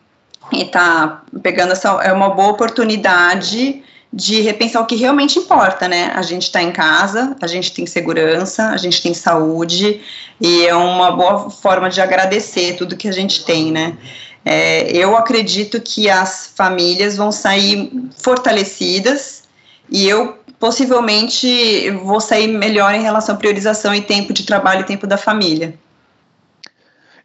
e 0.51 0.63
está 0.63 1.23
pegando 1.41 1.71
essa, 1.71 1.89
é 2.03 2.11
uma 2.11 2.29
boa 2.29 2.49
oportunidade 2.49 3.83
de 4.13 4.41
repensar 4.41 4.81
o 4.81 4.85
que 4.85 4.95
realmente 4.95 5.39
importa, 5.39 5.87
né? 5.87 6.11
A 6.13 6.21
gente 6.21 6.43
está 6.43 6.61
em 6.61 6.71
casa, 6.71 7.35
a 7.41 7.47
gente 7.47 7.71
tem 7.71 7.85
segurança, 7.85 8.69
a 8.69 8.77
gente 8.77 9.01
tem 9.01 9.13
saúde, 9.13 10.01
e 10.39 10.65
é 10.65 10.75
uma 10.75 11.11
boa 11.11 11.49
forma 11.49 11.89
de 11.89 12.01
agradecer 12.01 12.75
tudo 12.75 12.97
que 12.97 13.07
a 13.07 13.11
gente 13.11 13.45
tem, 13.45 13.71
né? 13.71 13.97
É, 14.43 14.91
eu 14.91 15.15
acredito 15.15 15.79
que 15.79 16.09
as 16.09 16.51
famílias 16.55 17.15
vão 17.15 17.31
sair 17.31 17.91
fortalecidas 18.17 19.43
e 19.89 20.09
eu 20.09 20.39
possivelmente 20.59 21.89
vou 22.03 22.19
sair 22.19 22.47
melhor 22.47 22.93
em 22.93 23.01
relação 23.01 23.35
à 23.35 23.37
priorização 23.37 23.93
e 23.95 24.01
tempo 24.01 24.33
de 24.33 24.43
trabalho 24.43 24.81
e 24.81 24.85
tempo 24.85 25.07
da 25.07 25.17
família. 25.17 25.73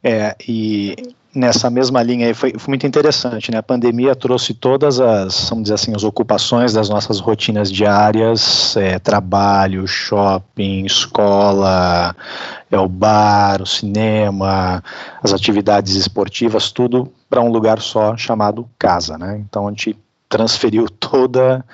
É, 0.04 0.36
e 0.46 0.94
nessa 1.37 1.68
mesma 1.68 2.03
linha 2.03 2.27
aí 2.27 2.35
foi, 2.35 2.55
foi, 2.59 2.68
muito 2.68 2.87
interessante, 2.87 3.51
né? 3.51 3.59
A 3.59 3.62
pandemia 3.62 4.16
trouxe 4.16 4.55
todas 4.55 4.99
as, 4.99 5.49
vamos 5.51 5.64
dizer 5.64 5.75
assim, 5.75 5.94
as 5.94 6.03
ocupações 6.03 6.72
das 6.72 6.88
nossas 6.88 7.20
rotinas 7.20 7.70
diárias, 7.70 8.77
é, 8.77 8.99
trabalho, 8.99 9.87
shopping, 9.87 10.87
escola, 10.87 12.16
é 12.70 12.79
o 12.79 12.88
bar, 12.88 13.61
o 13.61 13.66
cinema, 13.66 14.83
as 15.22 15.35
atividades 15.35 15.94
esportivas, 15.94 16.72
tudo 16.72 17.12
para 17.29 17.42
um 17.42 17.51
lugar 17.51 17.81
só 17.81 18.16
chamado 18.16 18.68
casa, 18.79 19.18
né? 19.18 19.38
Então 19.38 19.68
a 19.68 19.70
gente 19.70 19.96
transferiu 20.29 20.88
toda 20.99 21.64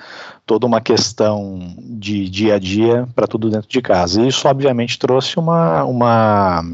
toda 0.45 0.65
uma 0.65 0.81
questão 0.81 1.73
de 1.77 2.27
dia 2.27 2.55
a 2.55 2.59
dia 2.59 3.07
para 3.15 3.25
tudo 3.25 3.49
dentro 3.49 3.69
de 3.69 3.81
casa. 3.81 4.21
E 4.21 4.27
isso 4.27 4.45
obviamente 4.45 4.99
trouxe 4.99 5.39
uma 5.39 5.85
uma 5.85 6.65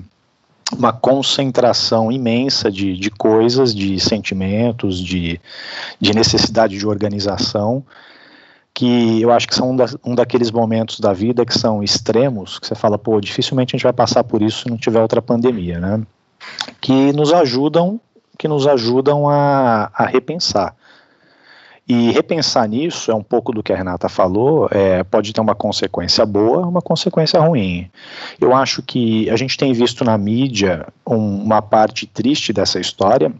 uma 0.77 0.93
concentração 0.93 2.11
imensa 2.11 2.71
de, 2.71 2.97
de 2.97 3.09
coisas, 3.09 3.73
de 3.73 3.99
sentimentos, 3.99 4.99
de, 4.99 5.39
de 5.99 6.13
necessidade 6.13 6.77
de 6.77 6.87
organização, 6.87 7.83
que 8.73 9.21
eu 9.21 9.31
acho 9.31 9.47
que 9.47 9.55
são 9.55 9.71
um, 9.71 9.75
da, 9.75 9.85
um 10.05 10.15
daqueles 10.15 10.51
momentos 10.51 10.99
da 10.99 11.11
vida 11.11 11.45
que 11.45 11.57
são 11.57 11.83
extremos, 11.83 12.59
que 12.59 12.67
você 12.67 12.75
fala, 12.75 12.97
pô, 12.97 13.19
dificilmente 13.19 13.75
a 13.75 13.77
gente 13.77 13.83
vai 13.83 13.93
passar 13.93 14.23
por 14.23 14.41
isso 14.41 14.63
se 14.63 14.69
não 14.69 14.77
tiver 14.77 15.01
outra 15.01 15.21
pandemia, 15.21 15.79
né? 15.79 16.01
Que 16.79 17.11
nos 17.11 17.33
ajudam, 17.33 17.99
que 18.37 18.47
nos 18.47 18.67
ajudam 18.67 19.27
a, 19.27 19.91
a 19.93 20.05
repensar. 20.05 20.75
E 21.89 22.11
repensar 22.11 22.69
nisso 22.69 23.09
é 23.09 23.15
um 23.15 23.23
pouco 23.23 23.51
do 23.51 23.63
que 23.63 23.73
a 23.73 23.75
Renata 23.75 24.07
falou, 24.07 24.69
é, 24.69 25.03
pode 25.03 25.33
ter 25.33 25.41
uma 25.41 25.55
consequência 25.55 26.23
boa, 26.23 26.67
uma 26.67 26.83
consequência 26.83 27.39
ruim. 27.39 27.89
Eu 28.39 28.53
acho 28.53 28.83
que 28.83 29.27
a 29.27 29.35
gente 29.35 29.57
tem 29.57 29.73
visto 29.73 30.05
na 30.05 30.15
mídia 30.15 30.85
um, 31.03 31.41
uma 31.41 31.63
parte 31.63 32.05
triste 32.05 32.53
dessa 32.53 32.79
história, 32.79 33.33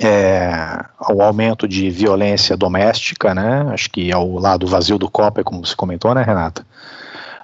é, 0.00 0.84
o 1.10 1.20
aumento 1.20 1.68
de 1.68 1.90
violência 1.90 2.56
doméstica, 2.56 3.34
né? 3.34 3.66
Acho 3.68 3.90
que 3.90 4.10
é 4.10 4.16
o 4.16 4.38
lado 4.38 4.66
vazio 4.66 4.96
do 4.96 5.10
copo, 5.10 5.42
é 5.42 5.44
como 5.44 5.64
você 5.64 5.76
comentou, 5.76 6.14
né, 6.14 6.22
Renata? 6.22 6.64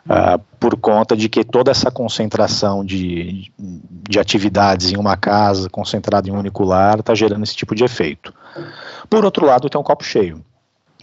Uh, 0.04 0.36
por 0.58 0.76
conta 0.76 1.16
de 1.16 1.28
que 1.28 1.44
toda 1.44 1.70
essa 1.70 1.88
concentração 1.88 2.84
de, 2.84 3.52
de 3.56 4.18
atividades 4.18 4.90
em 4.90 4.96
uma 4.96 5.16
casa, 5.16 5.70
concentrada 5.70 6.28
em 6.28 6.32
um 6.32 6.38
único 6.38 6.64
lar, 6.64 6.98
está 6.98 7.14
gerando 7.14 7.44
esse 7.44 7.54
tipo 7.54 7.72
de 7.72 7.84
efeito. 7.84 8.34
Por 9.08 9.24
outro 9.24 9.46
lado, 9.46 9.70
tem 9.70 9.80
um 9.80 9.84
copo 9.84 10.02
cheio, 10.02 10.44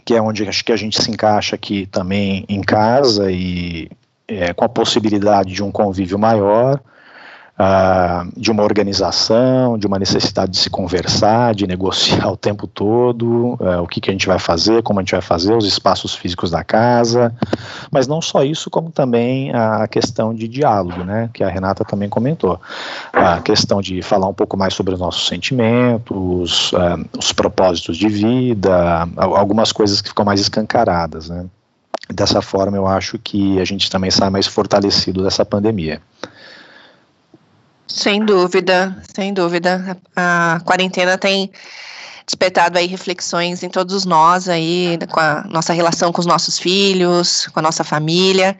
que 0.03 0.13
é 0.13 0.21
onde 0.21 0.47
acho 0.47 0.65
que 0.65 0.73
a 0.73 0.77
gente 0.77 1.01
se 1.01 1.09
encaixa 1.09 1.55
aqui 1.55 1.85
também 1.85 2.45
em 2.49 2.61
casa 2.61 3.31
e 3.31 3.89
é, 4.27 4.53
com 4.53 4.65
a 4.65 4.69
possibilidade 4.69 5.53
de 5.53 5.63
um 5.63 5.71
convívio 5.71 6.19
maior, 6.19 6.79
uh, 7.59 8.31
de 8.39 8.49
uma 8.49 8.63
organização, 8.63 9.77
de 9.77 9.85
uma 9.85 9.99
necessidade 9.99 10.51
de 10.53 10.57
se 10.57 10.69
conversar, 10.69 11.53
de 11.53 11.67
negociar 11.67 12.31
o 12.31 12.37
tempo 12.37 12.65
todo, 12.65 13.57
uh, 13.59 13.81
o 13.83 13.87
que, 13.87 13.99
que 13.99 14.09
a 14.09 14.13
gente 14.13 14.25
vai 14.25 14.39
fazer, 14.39 14.81
como 14.81 14.99
a 14.99 15.03
gente 15.03 15.11
vai 15.11 15.21
fazer, 15.21 15.55
os 15.55 15.65
espaços 15.65 16.15
físicos 16.15 16.49
da 16.49 16.63
casa, 16.63 17.33
mas 17.91 18.07
não 18.07 18.21
só 18.21 18.43
isso, 18.43 18.69
como 18.69 18.89
também 18.89 19.53
a 19.53 19.87
questão 19.87 20.33
de 20.33 20.47
diálogo, 20.47 21.03
né, 21.03 21.29
que 21.33 21.43
a 21.43 21.49
Renata 21.49 21.83
também 21.83 22.07
comentou, 22.07 22.59
a 23.11 23.41
questão 23.41 23.81
de 23.81 24.01
falar 24.01 24.27
um 24.27 24.33
pouco 24.33 24.55
mais 24.55 24.73
sobre 24.73 24.93
os 24.93 24.99
nossos 24.99 25.27
sentimentos, 25.27 26.71
uh, 26.71 27.05
os 27.17 27.33
propósitos 27.33 27.97
de 27.97 28.07
vida, 28.07 29.07
algumas 29.17 29.71
coisas 29.71 30.01
que 30.01 30.09
ficam 30.09 30.23
mais 30.23 30.39
escancaradas, 30.39 31.29
né. 31.29 31.45
Dessa 32.11 32.41
forma, 32.41 32.75
eu 32.75 32.87
acho 32.87 33.19
que 33.19 33.59
a 33.59 33.65
gente 33.65 33.87
também 33.87 34.09
sai 34.09 34.31
mais 34.31 34.47
fortalecido 34.47 35.21
dessa 35.21 35.45
pandemia. 35.45 36.01
Sem 37.89 38.23
dúvida, 38.23 38.95
sem 39.15 39.33
dúvida. 39.33 39.97
A, 40.15 40.61
quarentena 40.63 41.17
tem 41.17 41.51
despertado 42.25 42.77
aí 42.77 42.85
reflexões 42.85 43.63
em 43.63 43.69
todos 43.69 44.05
nós 44.05 44.47
aí, 44.47 44.97
com 45.11 45.19
a 45.19 45.43
nossa 45.49 45.73
relação 45.73 46.11
com 46.11 46.21
os 46.21 46.27
nossos 46.27 46.59
filhos, 46.59 47.47
com 47.47 47.59
a 47.59 47.63
nossa 47.63 47.83
família. 47.83 48.55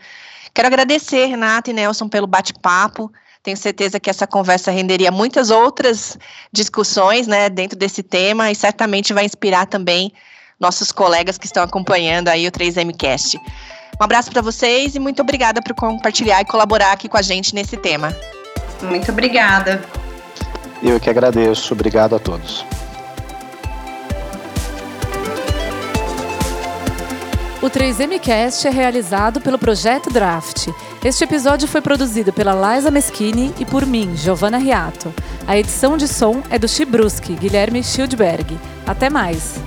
Quero 0.54 0.68
agradecer, 0.68 1.28
Renata 1.28 1.70
e 1.70 1.74
Nelson, 1.74 2.10
pelo 2.10 2.26
bate-papo. 2.26 3.12
Tenho 3.44 3.56
certeza 3.56 4.00
que 4.00 4.10
essa 4.10 4.26
conversa 4.26 4.72
renderia 4.72 5.12
muitas 5.12 5.52
outras 5.52 6.18
discussões, 6.52 7.28
né, 7.28 7.50
dentro 7.50 7.78
desse 7.78 8.02
tema 8.02 8.52
e 8.52 8.56
certamente 8.56 9.14
vai 9.14 9.24
inspirar 9.24 9.68
também 9.68 10.12
nossos 10.60 10.92
colegas 10.92 11.38
que 11.38 11.46
estão 11.46 11.64
acompanhando 11.64 12.28
aí 12.28 12.48
o 12.48 12.52
3Mcast. 12.52 13.40
Um 14.02 14.04
abraço 14.04 14.32
para 14.32 14.42
vocês 14.42 14.96
e 14.96 15.00
muito 15.00 15.22
obrigada 15.22 15.62
por 15.62 15.76
compartilhar 15.76 16.42
e 16.42 16.46
colaborar 16.46 16.92
aqui 16.92 17.08
com 17.08 17.18
a 17.18 17.22
gente 17.22 17.54
nesse 17.54 17.78
tema. 17.78 18.14
Muito 18.82 19.12
obrigada. 19.12 19.82
Eu 20.82 21.00
que 21.00 21.10
agradeço. 21.10 21.74
Obrigado 21.74 22.16
a 22.16 22.20
todos. 22.20 22.66
O 27.62 27.70
3MCast 27.70 28.66
é 28.66 28.70
realizado 28.70 29.42
pelo 29.42 29.60
Projeto 29.60 30.10
Draft. 30.10 30.68
Este 31.04 31.26
episódio 31.26 31.68
foi 31.68 31.82
produzido 31.82 32.32
pela 32.32 32.54
Liza 32.54 32.90
Meschini 32.90 33.54
e 33.60 33.66
por 33.66 33.86
mim, 33.86 34.16
Giovanna 34.16 34.58
Riato. 34.58 35.14
A 35.46 35.58
edição 35.58 35.98
de 35.98 36.08
som 36.08 36.42
é 36.50 36.58
do 36.58 36.70
Chibruski, 36.70 37.34
Guilherme 37.36 37.84
Schildberg. 37.84 38.58
Até 38.88 39.10
mais! 39.10 39.60